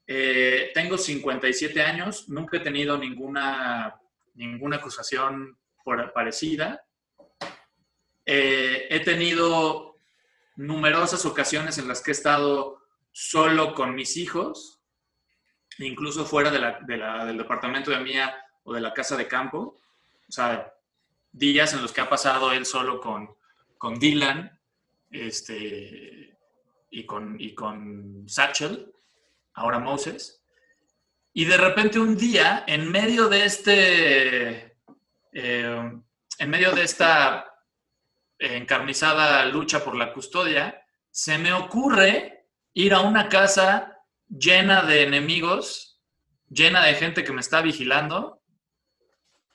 [0.06, 4.00] Eh, tengo 57 años, nunca he tenido ninguna,
[4.34, 6.84] ninguna acusación por, parecida.
[8.24, 9.96] Eh, he tenido
[10.56, 12.82] numerosas ocasiones en las que he estado
[13.12, 14.75] solo con mis hijos,
[15.78, 19.28] incluso fuera de la, de la, del departamento de mía o de la casa de
[19.28, 19.76] campo.
[20.28, 20.72] O sea,
[21.32, 23.34] días en los que ha pasado él solo con,
[23.78, 24.58] con Dylan
[25.10, 26.36] este,
[26.90, 28.92] y, con, y con Satchel,
[29.54, 30.42] ahora Moses.
[31.32, 34.76] Y de repente un día, en medio de este,
[35.32, 35.92] eh,
[36.38, 37.52] en medio de esta
[38.38, 43.95] encarnizada lucha por la custodia, se me ocurre ir a una casa
[44.28, 46.00] llena de enemigos,
[46.48, 48.42] llena de gente que me está vigilando.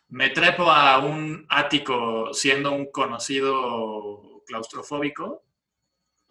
[0.09, 5.45] Me trepo a un ático siendo un conocido claustrofóbico,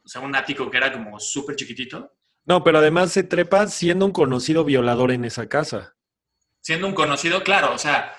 [0.05, 2.13] o sea, un ático que era como súper chiquitito.
[2.45, 5.97] No, pero además se trepa siendo un conocido violador en esa casa.
[6.61, 8.15] Siendo un conocido, claro, o sea,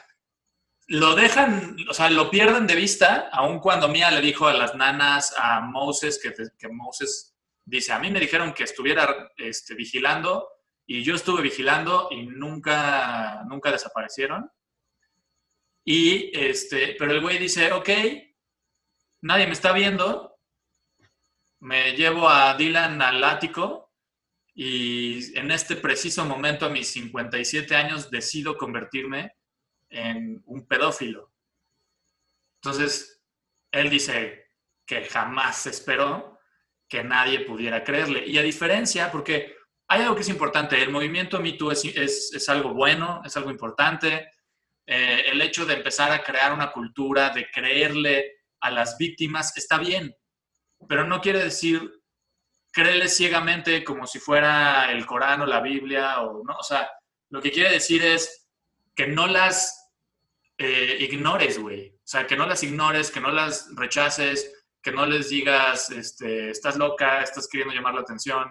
[0.88, 4.76] lo dejan, o sea, lo pierden de vista, aun cuando Mía le dijo a las
[4.76, 7.31] nanas, a Moses, que, que Moses
[7.72, 10.48] dice, a mí me dijeron que estuviera este, vigilando
[10.86, 14.52] y yo estuve vigilando y nunca, nunca desaparecieron.
[15.86, 17.90] Y, este, pero el güey dice, ok,
[19.22, 20.38] nadie me está viendo,
[21.62, 23.94] me llevo a Dylan al ático
[24.54, 29.32] y en este preciso momento, a mis 57 años, decido convertirme
[29.90, 31.32] en un pedófilo.
[32.62, 33.24] Entonces,
[33.72, 34.52] él dice
[34.86, 36.31] que jamás esperó
[36.92, 38.28] que nadie pudiera creerle.
[38.28, 39.56] Y a diferencia, porque
[39.88, 43.38] hay algo que es importante, el movimiento Me Too es, es, es algo bueno, es
[43.38, 44.30] algo importante.
[44.86, 49.78] Eh, el hecho de empezar a crear una cultura, de creerle a las víctimas, está
[49.78, 50.14] bien,
[50.90, 51.90] pero no quiere decir
[52.74, 56.90] créele ciegamente como si fuera el Corán o la Biblia, o no, o sea,
[57.30, 58.50] lo que quiere decir es
[58.94, 59.94] que no las
[60.58, 61.90] eh, ignores, güey.
[61.90, 64.51] O sea, que no las ignores, que no las rechaces,
[64.82, 68.50] que no les digas, este, estás loca, estás queriendo llamar la atención.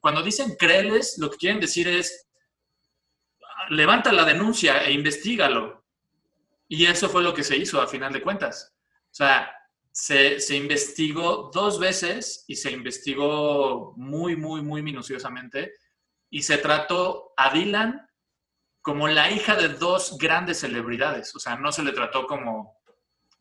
[0.00, 2.28] Cuando dicen créeles, lo que quieren decir es,
[3.70, 5.84] levanta la denuncia e investigalo.
[6.68, 8.74] Y eso fue lo que se hizo a final de cuentas.
[9.10, 9.52] O sea,
[9.90, 15.72] se, se, investigó dos veces y se investigó muy, muy, muy minuciosamente
[16.30, 18.08] y se trató a Dylan
[18.82, 21.34] como la hija de dos grandes celebridades.
[21.36, 22.80] O sea, no se le trató como,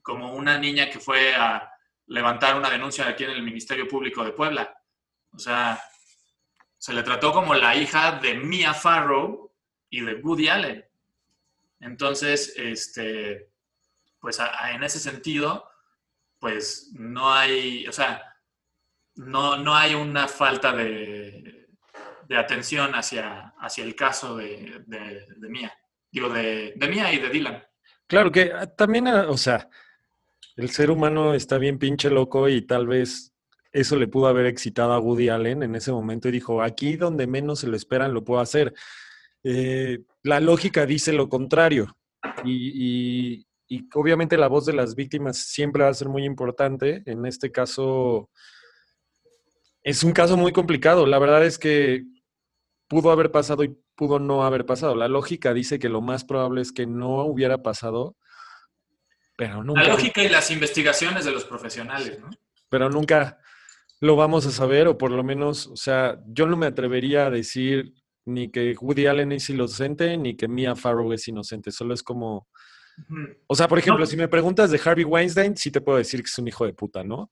[0.01, 1.72] como una niña que fue a
[2.07, 4.75] levantar una denuncia aquí en el Ministerio Público de Puebla.
[5.31, 5.81] O sea,
[6.77, 9.51] se le trató como la hija de Mia Farrow
[9.89, 10.85] y de Woody Allen.
[11.79, 13.49] Entonces, este,
[14.19, 14.39] pues
[14.73, 15.69] en ese sentido,
[16.39, 18.21] pues no hay, o sea,
[19.15, 21.67] no, no hay una falta de,
[22.27, 25.73] de atención hacia, hacia el caso de, de, Mia.
[26.11, 27.63] Digo, de, de Mia y de Dylan.
[28.07, 29.69] Claro que también, ah, o sea,
[30.55, 33.33] el ser humano está bien pinche loco y tal vez
[33.71, 37.25] eso le pudo haber excitado a Woody Allen en ese momento y dijo, aquí donde
[37.25, 38.73] menos se lo esperan lo puedo hacer.
[39.43, 41.97] Eh, la lógica dice lo contrario
[42.45, 43.45] y,
[43.95, 47.01] obviamente la voz de las víctimas siempre va a ser muy importante.
[47.07, 48.29] En este caso
[49.81, 51.07] es un caso muy complicado.
[51.07, 52.03] La verdad es que
[52.87, 54.95] pudo haber pasado y pudo no haber pasado.
[54.95, 58.15] La lógica dice que lo más probable es que no hubiera pasado,
[59.35, 59.83] pero nunca.
[59.83, 62.29] La lógica y las investigaciones de los profesionales, ¿no?
[62.69, 63.39] Pero nunca
[63.99, 67.29] lo vamos a saber, o por lo menos, o sea, yo no me atrevería a
[67.29, 67.93] decir
[68.25, 71.71] ni que Woody Allen es inocente, ni que Mia Farrow es inocente.
[71.71, 72.47] Solo es como.
[73.47, 76.29] O sea, por ejemplo, si me preguntas de Harvey Weinstein, sí te puedo decir que
[76.29, 77.31] es un hijo de puta, ¿no?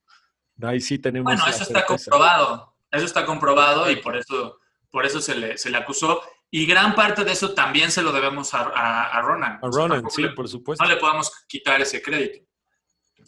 [0.62, 1.34] Ahí sí tenemos.
[1.34, 2.74] Bueno, eso está comprobado.
[2.92, 4.60] Eso está comprobado y por eso,
[4.90, 6.22] por eso se le, se le acusó.
[6.54, 9.58] Y gran parte de eso también se lo debemos a, a, Ronan.
[9.62, 10.84] A Ronan, sí, por supuesto.
[10.84, 12.46] No le podemos quitar ese crédito.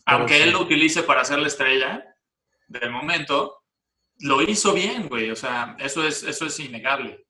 [0.05, 2.03] Aunque él lo utilice para hacer la estrella
[2.67, 3.63] del momento,
[4.19, 5.31] lo hizo bien, güey.
[5.31, 7.25] O sea, eso es, eso es innegable.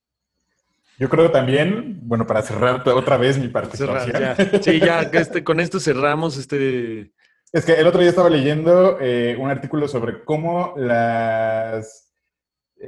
[0.98, 4.36] Yo creo también, bueno, para cerrar otra vez mi participación.
[4.64, 7.14] Sí, ya este, con esto cerramos este.
[7.52, 12.12] Es que el otro día estaba leyendo eh, un artículo sobre cómo las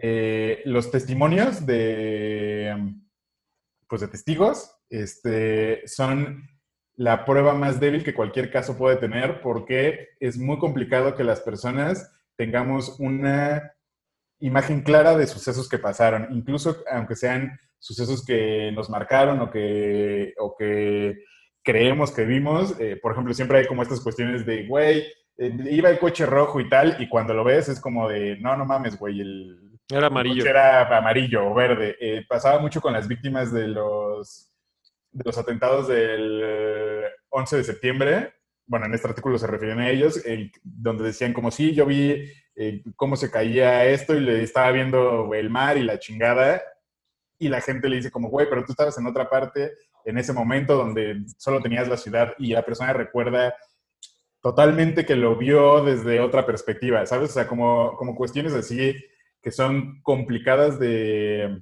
[0.02, 2.96] eh, los testimonios de
[3.88, 6.50] pues de testigos este, son
[6.96, 11.42] la prueba más débil que cualquier caso puede tener porque es muy complicado que las
[11.42, 13.74] personas tengamos una
[14.40, 20.34] imagen clara de sucesos que pasaron, incluso aunque sean sucesos que nos marcaron o que,
[20.40, 21.24] o que
[21.64, 22.80] creemos que vimos.
[22.80, 25.06] Eh, por ejemplo, siempre hay como estas cuestiones de, güey,
[25.38, 28.56] eh, iba el coche rojo y tal, y cuando lo ves es como de, no,
[28.56, 30.46] no mames, güey, el, era amarillo.
[30.46, 31.96] era amarillo o verde.
[32.00, 34.52] Eh, pasaba mucho con las víctimas de los,
[35.12, 38.34] de los atentados del 11 de septiembre.
[38.68, 40.22] Bueno, en este artículo se refieren a ellos,
[40.64, 42.32] donde decían como, sí, yo vi
[42.96, 46.62] cómo se caía esto y le estaba viendo el mar y la chingada
[47.38, 49.74] y la gente le dice como, güey, pero tú estabas en otra parte
[50.06, 53.56] en ese momento donde solo tenías la ciudad y la persona recuerda
[54.42, 57.32] totalmente que lo vio desde otra perspectiva, ¿sabes?
[57.32, 58.96] O sea, como, como cuestiones así
[59.46, 61.62] que son complicadas de,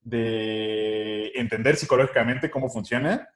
[0.00, 3.28] de entender psicológicamente cómo funciona,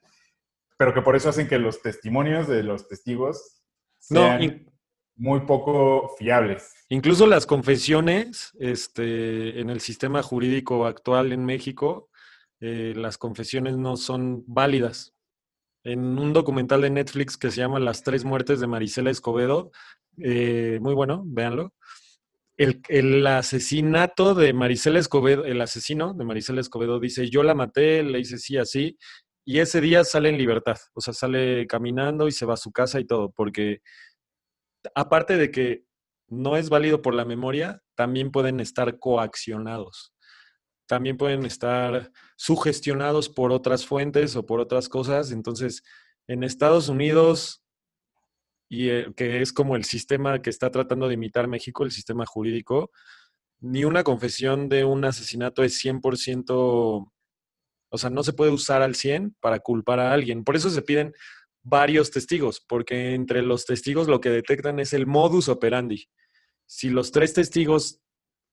[0.76, 3.62] pero que por eso hacen que los testimonios de los testigos
[4.00, 4.66] sean
[5.14, 6.74] muy poco fiables.
[6.88, 12.10] Incluso las confesiones este, en el sistema jurídico actual en México,
[12.58, 15.14] eh, las confesiones no son válidas.
[15.84, 19.70] En un documental de Netflix que se llama Las tres muertes de Marisela Escobedo,
[20.20, 21.72] eh, muy bueno, véanlo.
[22.56, 28.02] El, el, asesinato de Marisela Escobedo, el asesino de Marisela Escobedo dice, yo la maté,
[28.02, 28.96] le hice sí así,
[29.44, 32.72] y ese día sale en libertad, o sea, sale caminando y se va a su
[32.72, 33.80] casa y todo, porque
[34.94, 35.84] aparte de que
[36.28, 40.12] no es válido por la memoria, también pueden estar coaccionados.
[40.88, 45.32] También pueden estar sugestionados por otras fuentes o por otras cosas.
[45.32, 45.82] Entonces,
[46.28, 47.64] en Estados Unidos,
[48.68, 52.26] y eh, que es como el sistema que está tratando de imitar México, el sistema
[52.26, 52.90] jurídico,
[53.60, 58.94] ni una confesión de un asesinato es 100%, o sea, no se puede usar al
[58.94, 60.44] 100 para culpar a alguien.
[60.44, 61.14] Por eso se piden
[61.62, 66.08] varios testigos, porque entre los testigos lo que detectan es el modus operandi.
[66.66, 68.00] Si los tres testigos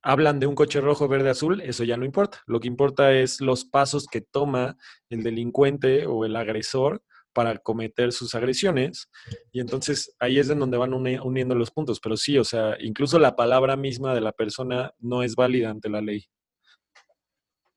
[0.02, 2.42] hablan de un coche rojo, verde, azul, eso ya no importa.
[2.46, 4.76] Lo que importa es los pasos que toma
[5.08, 7.02] el delincuente o el agresor
[7.34, 9.10] para cometer sus agresiones.
[9.52, 12.00] Y entonces ahí es en donde van uniendo los puntos.
[12.00, 15.90] Pero sí, o sea, incluso la palabra misma de la persona no es válida ante
[15.90, 16.26] la ley.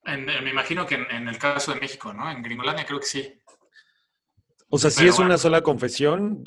[0.06, 2.32] me imagino que en, el caso de México, ¿no?
[2.32, 3.34] En Gringolandia creo que sí.
[4.70, 6.44] O sea, si es una sola confesión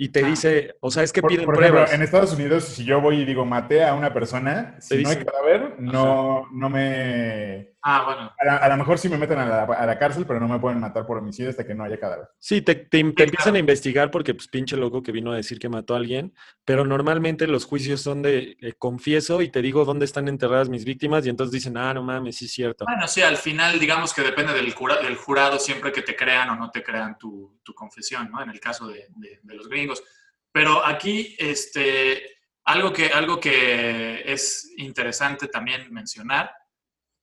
[0.00, 1.92] y te dice, o sea, es que piden pruebas.
[1.92, 5.16] en Estados Unidos, si yo voy y digo maté a una persona, si no hay
[5.16, 8.32] cadáver, no, no me Ah, bueno.
[8.60, 11.18] A, lo mejor sí me meten a la, cárcel, pero no me pueden matar por
[11.18, 12.28] homicidio hasta que no haya cadáver.
[12.38, 15.94] Sí, te, empiezan a investigar porque, pues, pinche loco que vino a decir que mató
[15.94, 16.34] a alguien,
[16.64, 20.84] pero normalmente los juicios son de eh, confieso y te digo dónde están enterradas mis
[20.84, 22.84] víctimas y entonces dicen, ah, no mames, sí es cierto.
[22.84, 26.56] Bueno, sí, al final digamos que depende del, del jurado siempre que te crean o
[26.56, 28.42] no te crean tu, confesión, ¿no?
[28.42, 29.06] En el caso de,
[29.42, 30.02] de los gringos.
[30.50, 36.50] Pero aquí, este, algo que, algo que es interesante también mencionar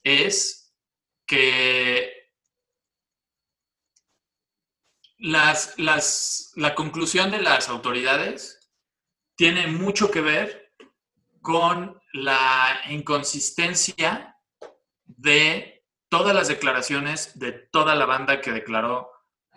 [0.06, 0.72] es
[1.26, 2.14] que
[5.18, 8.72] las, las, la conclusión de las autoridades
[9.36, 10.72] tiene mucho que ver
[11.42, 14.38] con la inconsistencia
[15.06, 19.10] de todas las declaraciones de toda la banda que declaró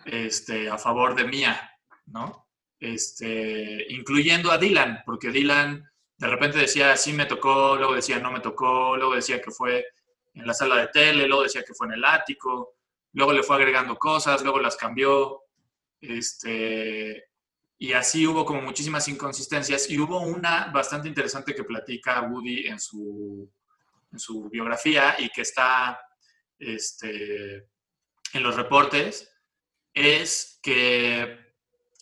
[0.05, 1.71] este, a favor de Mía,
[2.07, 2.47] ¿no?
[2.79, 8.31] Este, incluyendo a Dylan, porque Dylan de repente decía sí me tocó, luego decía no
[8.31, 9.85] me tocó, luego decía que fue
[10.33, 12.75] en la sala de tele, luego decía que fue en el ático,
[13.13, 15.43] luego le fue agregando cosas, luego las cambió,
[16.01, 17.29] este,
[17.77, 22.79] y así hubo como muchísimas inconsistencias y hubo una bastante interesante que platica Woody en
[22.79, 23.51] su,
[24.11, 25.99] en su biografía y que está
[26.57, 27.69] este,
[28.33, 29.33] en los reportes,
[29.93, 31.49] es que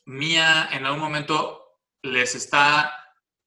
[0.06, 2.94] Mia en algún momento les está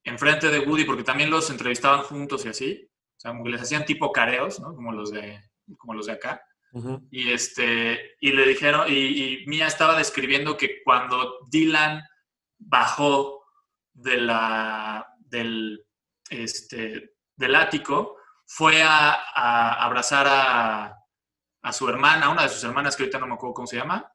[0.03, 2.90] enfrente de Woody, porque también los entrevistaban juntos y así,
[3.21, 4.75] sea, como que les hacían tipo careos, ¿no?
[4.75, 5.41] Como los de,
[5.77, 6.43] como los de acá.
[7.11, 12.01] Y, este, y le dijeron, y, Mia estaba describiendo que cuando Dylan
[12.57, 13.43] bajó
[13.93, 15.85] de la, del,
[16.29, 18.15] este, del ático,
[18.45, 19.13] fue a,
[19.83, 20.97] abrazar a,
[21.61, 24.09] a, su hermana, una de sus hermanas, que ahorita no me acuerdo cómo se llama,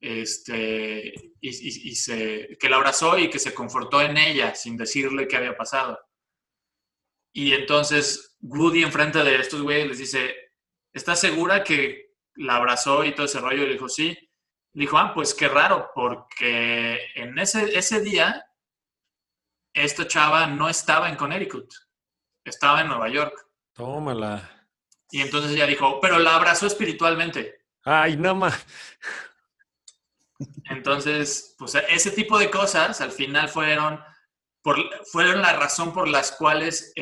[0.00, 5.36] este, y, se, que la abrazó y que se confortó en ella sin decirle qué
[5.36, 5.98] había pasado.
[7.32, 10.34] Y entonces Woody enfrente de estos güeyes les dice,
[10.92, 13.62] ¿estás segura que la abrazó y todo ese rollo?
[13.62, 14.16] Y le dijo, sí.
[14.72, 18.44] Le dijo, ah, pues qué raro, porque en ese, ese día
[19.72, 21.72] esta chava no estaba en Connecticut,
[22.44, 23.34] estaba en Nueva York.
[23.74, 24.68] Tómala.
[25.10, 27.64] Y entonces ella dijo, pero la abrazó espiritualmente.
[27.84, 28.64] Ay, no más.
[30.70, 34.02] Entonces, pues ese tipo de cosas al final fueron,
[34.62, 36.92] por, fueron la razón por las cuales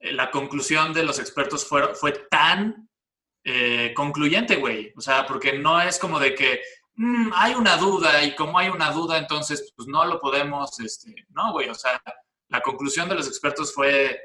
[0.00, 2.88] la conclusión de los expertos fue, fue tan
[3.44, 4.92] eh, concluyente, güey.
[4.96, 6.60] O sea, porque no es como de que
[6.94, 11.14] mm, hay una duda y como hay una duda, entonces pues no lo podemos, este,
[11.30, 11.68] no, güey.
[11.68, 12.02] O sea,
[12.48, 14.20] la conclusión de los expertos fue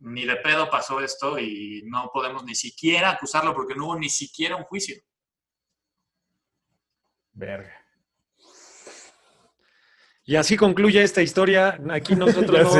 [0.00, 4.08] ni de pedo pasó esto y no podemos ni siquiera acusarlo porque no hubo ni
[4.08, 4.96] siquiera un juicio.
[7.32, 7.83] Verga.
[10.24, 11.78] Y así concluye esta historia.
[11.90, 12.74] Aquí nosotros,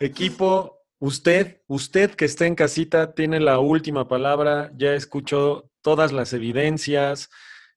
[0.00, 4.72] equipo, usted, usted que está en casita, tiene la última palabra.
[4.76, 7.28] Ya escuchó todas las evidencias.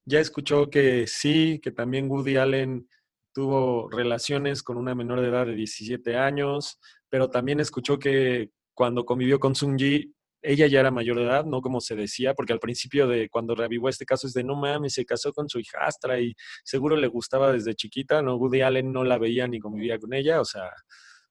[0.05, 2.87] Ya escuchó que sí, que también Woody Allen
[3.33, 6.79] tuvo relaciones con una menor de edad de 17 años,
[7.09, 10.14] pero también escuchó que cuando convivió con Sung Ji
[10.45, 13.55] ella ya era mayor de edad, no como se decía, porque al principio de cuando
[13.55, 17.07] reavivó este caso es de no mames, se casó con su hijastra y seguro le
[17.07, 20.71] gustaba desde chiquita, no Woody Allen no la veía ni convivía con ella, o sea,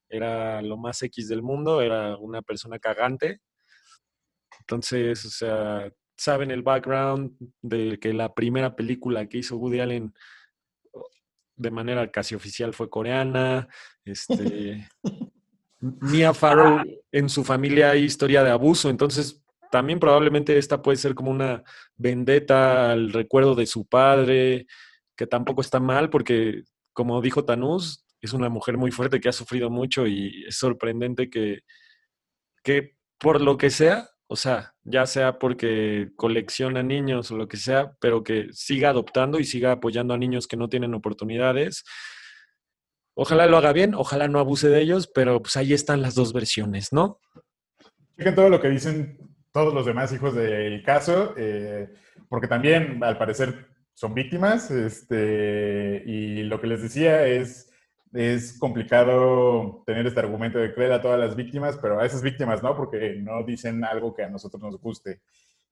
[0.08, 3.40] era lo más X del mundo, era una persona cagante.
[4.60, 10.14] Entonces, o sea, saben el background de que la primera película que hizo Woody Allen
[11.56, 13.68] de manera casi oficial fue coreana,
[14.04, 14.88] este
[16.00, 16.82] Mia Farrow
[17.12, 21.62] en su familia hay historia de abuso, entonces también probablemente esta puede ser como una
[21.96, 24.66] vendetta al recuerdo de su padre,
[25.16, 26.62] que tampoco está mal porque,
[26.92, 31.28] como dijo Tanús, es una mujer muy fuerte que ha sufrido mucho y es sorprendente
[31.28, 31.60] que,
[32.62, 37.58] que por lo que sea, o sea, ya sea porque colecciona niños o lo que
[37.58, 41.84] sea, pero que siga adoptando y siga apoyando a niños que no tienen oportunidades
[43.14, 46.32] Ojalá lo haga bien, ojalá no abuse de ellos, pero pues ahí están las dos
[46.32, 47.20] versiones, ¿no?
[48.16, 49.18] Fíjense todo lo que dicen
[49.52, 51.88] todos los demás hijos del caso, eh,
[52.28, 57.70] porque también al parecer son víctimas, este, y lo que les decía es,
[58.12, 62.64] es complicado tener este argumento de creer a todas las víctimas, pero a esas víctimas
[62.64, 65.20] no, porque no dicen algo que a nosotros nos guste.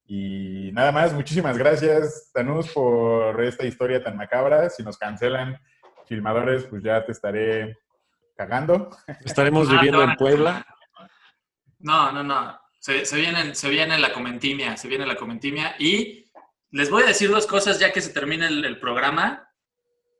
[0.05, 4.69] Y nada más, muchísimas gracias, Tanús, por esta historia tan macabra.
[4.69, 5.57] Si nos cancelan,
[6.13, 7.79] filmadores, pues ya te estaré
[8.35, 8.89] cagando.
[9.25, 10.65] Estaremos viviendo en Puebla.
[11.79, 12.59] No, no, no.
[12.79, 15.75] Se, viene, se viene la comentimia, se viene la comentimia.
[15.79, 16.29] Y
[16.71, 19.49] les voy a decir dos cosas ya que se termine el, programa,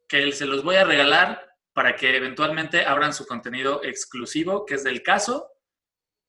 [0.08, 1.42] que se los voy a regalar
[1.74, 5.50] para que eventualmente abran su contenido exclusivo, que es del caso,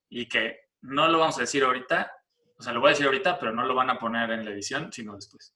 [0.09, 2.11] y que no lo vamos a decir ahorita,
[2.57, 4.51] o sea, lo voy a decir ahorita, pero no lo van a poner en la
[4.51, 5.55] edición, sino después.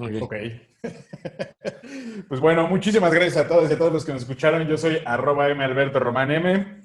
[0.00, 0.34] Ok.
[2.28, 4.66] pues bueno, muchísimas gracias a todos y a todos los que nos escucharon.
[4.66, 6.82] Yo soy arroba M Alberto Román M.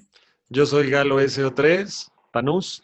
[0.50, 2.84] Yo soy Galo SO3, Panús.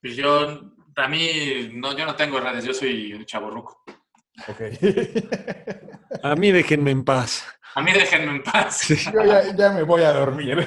[0.00, 3.82] Pues yo, a mí, no, yo no tengo redes, yo soy chaborruco.
[4.46, 4.60] Ok.
[6.22, 7.44] a mí déjenme en paz.
[7.74, 8.88] A mí déjenme en paz.
[9.12, 10.66] Yo ya, ya me voy a dormir.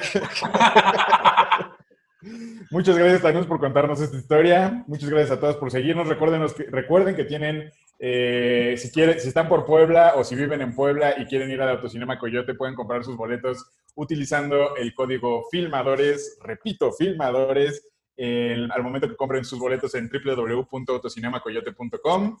[2.70, 4.82] Muchas gracias, Tanús, por contarnos esta historia.
[4.86, 6.08] Muchas gracias a todos por seguirnos.
[6.08, 7.70] Recuerden que, recuerden que tienen,
[8.04, 11.62] eh, si, quieren, si están por Puebla o si viven en Puebla y quieren ir
[11.62, 13.64] al Autocinema Coyote, pueden comprar sus boletos
[13.94, 16.40] utilizando el código FILMADORES.
[16.42, 17.88] Repito, FILMADORES.
[18.18, 22.38] al momento que compren sus boletos en www.autocinemacoyote.com.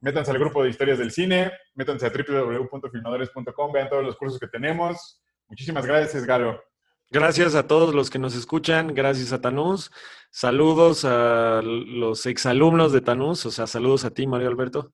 [0.00, 4.48] Métanse al grupo de historias del cine, métanse a www.filmadores.com, vean todos los cursos que
[4.48, 5.22] tenemos.
[5.46, 6.67] Muchísimas gracias, Galo.
[7.10, 9.90] Gracias a todos los que nos escuchan, gracias a Tanús.
[10.30, 14.92] Saludos a los exalumnos de Tanús, o sea, saludos a ti, Mario Alberto.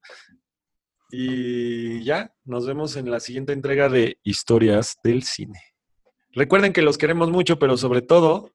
[1.10, 5.60] Y ya, nos vemos en la siguiente entrega de Historias del Cine.
[6.30, 8.52] Recuerden que los queremos mucho, pero sobre todo,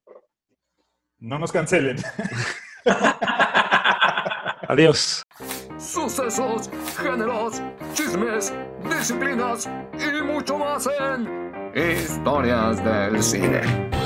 [1.18, 1.98] No nos cancelen.
[4.70, 5.24] adiós.
[5.78, 7.62] Sucesos, géneros,
[7.94, 8.54] chismes,
[8.90, 13.99] disciplinas y mucho más en Historias del Cine.